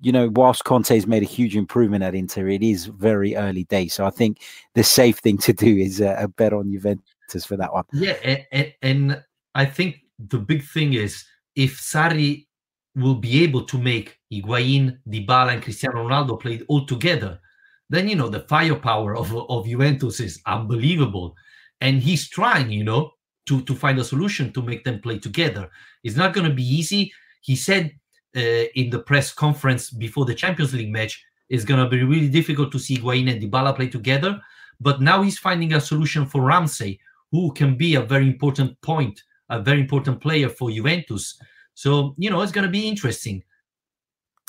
you 0.00 0.12
know, 0.12 0.30
whilst 0.34 0.64
Conte's 0.64 1.06
made 1.06 1.22
a 1.22 1.26
huge 1.26 1.56
improvement 1.56 2.04
at 2.04 2.14
Inter, 2.14 2.48
it 2.48 2.62
is 2.62 2.86
very 2.86 3.36
early 3.36 3.64
days. 3.64 3.94
So 3.94 4.04
I 4.04 4.10
think 4.10 4.42
the 4.74 4.84
safe 4.84 5.18
thing 5.18 5.38
to 5.38 5.52
do 5.52 5.76
is 5.76 6.00
uh, 6.00 6.16
a 6.18 6.28
bet 6.28 6.52
on 6.52 6.70
Juventus 6.70 7.46
for 7.46 7.56
that 7.56 7.72
one. 7.72 7.84
Yeah, 7.92 8.44
and, 8.52 8.74
and, 8.82 9.22
I 9.54 9.64
think 9.64 10.02
the 10.18 10.38
big 10.38 10.62
thing 10.62 10.92
is 10.92 11.24
if 11.54 11.80
Sarri 11.80 12.46
will 12.94 13.14
be 13.14 13.42
able 13.42 13.64
to 13.64 13.78
make 13.78 14.18
Higuain, 14.30 14.98
Dybala, 15.08 15.54
and 15.54 15.62
Cristiano 15.62 16.06
Ronaldo 16.06 16.38
play 16.38 16.60
all 16.68 16.84
together, 16.84 17.40
then 17.88 18.06
you 18.06 18.16
know 18.16 18.28
the 18.28 18.40
firepower 18.40 19.16
of 19.16 19.34
of 19.34 19.66
Juventus 19.66 20.20
is 20.20 20.42
unbelievable, 20.44 21.34
and 21.80 22.02
he's 22.02 22.28
trying, 22.28 22.70
you 22.70 22.84
know, 22.84 23.12
to 23.46 23.62
to 23.62 23.74
find 23.74 23.98
a 23.98 24.04
solution 24.04 24.52
to 24.52 24.62
make 24.62 24.84
them 24.84 25.00
play 25.00 25.18
together. 25.18 25.70
It's 26.02 26.16
not 26.16 26.34
going 26.34 26.48
to 26.48 26.54
be 26.54 26.64
easy. 26.64 27.12
He 27.40 27.56
said 27.56 27.92
uh, 28.36 28.64
in 28.74 28.90
the 28.90 28.98
press 28.98 29.32
conference 29.32 29.90
before 29.90 30.24
the 30.24 30.34
Champions 30.34 30.74
League 30.74 30.92
match, 30.92 31.24
it's 31.48 31.64
going 31.64 31.82
to 31.82 31.88
be 31.88 32.02
really 32.02 32.28
difficult 32.28 32.72
to 32.72 32.78
see 32.78 32.96
Higuain 32.96 33.30
and 33.30 33.40
Dybala 33.40 33.74
play 33.74 33.88
together. 33.88 34.40
But 34.80 35.00
now 35.00 35.22
he's 35.22 35.38
finding 35.38 35.74
a 35.74 35.80
solution 35.80 36.26
for 36.26 36.42
Ramsey, 36.42 37.00
who 37.30 37.52
can 37.52 37.76
be 37.76 37.94
a 37.94 38.02
very 38.02 38.26
important 38.26 38.80
point, 38.82 39.22
a 39.48 39.60
very 39.60 39.80
important 39.80 40.20
player 40.20 40.48
for 40.48 40.70
Juventus. 40.70 41.38
So 41.74 42.14
you 42.18 42.30
know 42.30 42.40
it's 42.42 42.52
going 42.52 42.66
to 42.66 42.70
be 42.70 42.88
interesting. 42.88 43.42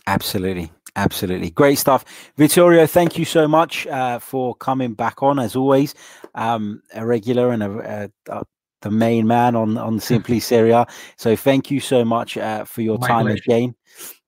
Absolutely. 0.08 0.72
Absolutely. 0.98 1.52
Great 1.52 1.78
stuff. 1.78 2.04
Vittorio, 2.38 2.88
thank 2.88 3.20
you 3.20 3.24
so 3.24 3.48
much 3.48 3.86
uh, 3.88 4.18
for 4.18 4.56
coming 4.56 4.94
back 4.94 5.22
on 5.22 5.38
as 5.38 5.56
always. 5.56 5.94
Um, 6.34 6.82
a 6.94 7.06
regular 7.06 7.52
and 7.52 7.62
a, 7.62 8.12
a, 8.30 8.34
a, 8.34 8.44
the 8.82 8.92
main 8.92 9.28
man 9.28 9.56
on, 9.56 9.78
on 9.78 10.00
Simply 10.00 10.40
Serie 10.40 10.72
A. 10.72 10.88
So 11.16 11.36
thank 11.36 11.70
you 11.70 11.80
so 11.80 12.04
much 12.04 12.36
uh, 12.36 12.66
for 12.66 12.82
your 12.82 12.98
My 12.98 13.08
time 13.08 13.26
pleasure. 13.28 13.42
again. 13.46 13.76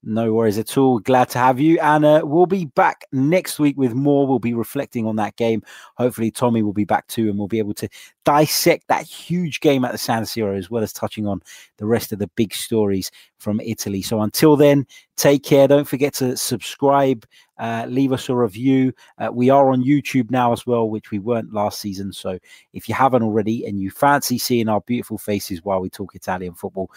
No 0.02 0.34
worries 0.34 0.58
at 0.58 0.78
all. 0.78 1.00
Glad 1.00 1.28
to 1.30 1.40
have 1.40 1.60
you. 1.60 1.78
And 1.82 2.06
uh, 2.06 2.22
we'll 2.24 2.46
be 2.46 2.66
back 2.66 3.04
next 3.12 3.60
week 3.60 3.78
with 3.78 3.94
more. 3.94 4.26
We'll 4.26 4.40
be 4.40 4.54
reflecting 4.54 5.06
on 5.06 5.18
that 5.18 5.36
game. 5.36 5.62
Hopefully, 5.96 6.32
Tommy 6.32 6.64
will 6.64 6.74
be 6.74 6.86
back 6.86 7.06
too, 7.08 7.30
and 7.30 7.38
we'll 7.38 7.50
be 7.50 7.60
able 7.60 7.74
to 7.74 7.90
dissect 8.24 8.88
that 8.88 9.04
huge 9.04 9.60
game 9.60 9.84
at 9.84 9.92
the 9.92 9.98
San 9.98 10.24
Siro, 10.24 10.58
as 10.58 10.70
well 10.70 10.84
as 10.84 10.94
touching 10.94 11.28
on 11.28 11.42
the 11.78 11.86
rest 11.86 12.14
of 12.14 12.20
the 12.20 12.28
big 12.38 12.54
stories 12.54 13.12
from 13.40 13.60
Italy. 13.60 14.02
So 14.02 14.22
until 14.22 14.56
then, 14.56 14.88
take 15.18 15.44
care. 15.44 15.68
Don't 15.68 15.88
forget 15.88 16.14
to 16.16 16.38
subscribe, 16.38 17.26
uh, 17.58 17.86
leave 17.90 18.14
us 18.14 18.30
a 18.30 18.36
review. 18.36 18.94
Uh, 19.18 19.32
we 19.34 19.50
are 19.50 19.70
on 19.70 19.84
YouTube 19.84 20.32
now 20.32 20.54
as 20.54 20.66
well, 20.66 20.90
which 20.90 21.12
we 21.12 21.20
weren't 21.20 21.54
last 21.54 21.82
season. 21.82 22.14
So 22.14 22.40
if 22.72 22.88
you 22.88 22.96
haven't 22.96 23.24
already 23.24 23.66
and 23.66 23.82
you 23.82 23.92
fancy 23.92 24.38
seeing 24.38 24.70
our 24.70 24.80
beautiful 24.80 25.18
faces 25.18 25.66
while 25.66 25.82
we 25.82 25.90
talk 25.90 26.16
Italian 26.16 26.54
football, 26.54 26.90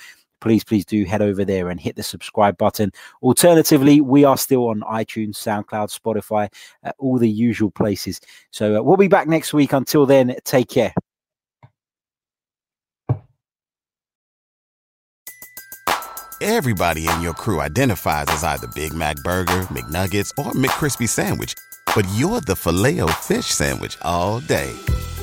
please, 0.43 0.65
please 0.65 0.85
do 0.85 1.05
head 1.05 1.23
over 1.23 1.45
there 1.45 1.71
and 1.71 1.81
hit 1.81 1.97
the 1.97 2.03
subscribe 2.03 2.59
button. 2.59 2.93
Alternatively, 3.23 4.01
we 4.01 4.25
are 4.25 4.37
still 4.37 4.69
on 4.69 4.81
iTunes, 4.81 5.37
SoundCloud, 5.37 5.99
Spotify, 5.99 6.53
uh, 6.85 6.93
all 6.99 7.17
the 7.17 7.31
usual 7.31 7.71
places. 7.71 8.21
So 8.51 8.79
uh, 8.79 8.83
we'll 8.83 8.97
be 8.99 9.09
back 9.09 9.29
next 9.29 9.55
week. 9.55 9.73
Until 9.73 10.05
then, 10.05 10.37
take 10.45 10.69
care. 10.69 10.93
Everybody 16.41 17.07
in 17.07 17.23
your 17.23 17.35
crew 17.35 17.61
identifies 17.61 18.27
as 18.29 18.43
either 18.43 18.67
Big 18.75 18.93
Mac 18.93 19.17
Burger, 19.23 19.63
McNuggets, 19.71 20.33
or 20.37 20.51
McCrispy 20.53 21.09
Sandwich, 21.09 21.55
but 21.95 22.05
you're 22.15 22.41
the 22.41 22.57
Filet-O-Fish 22.57 23.47
Sandwich 23.47 23.97
all 24.03 24.41
day 24.41 24.75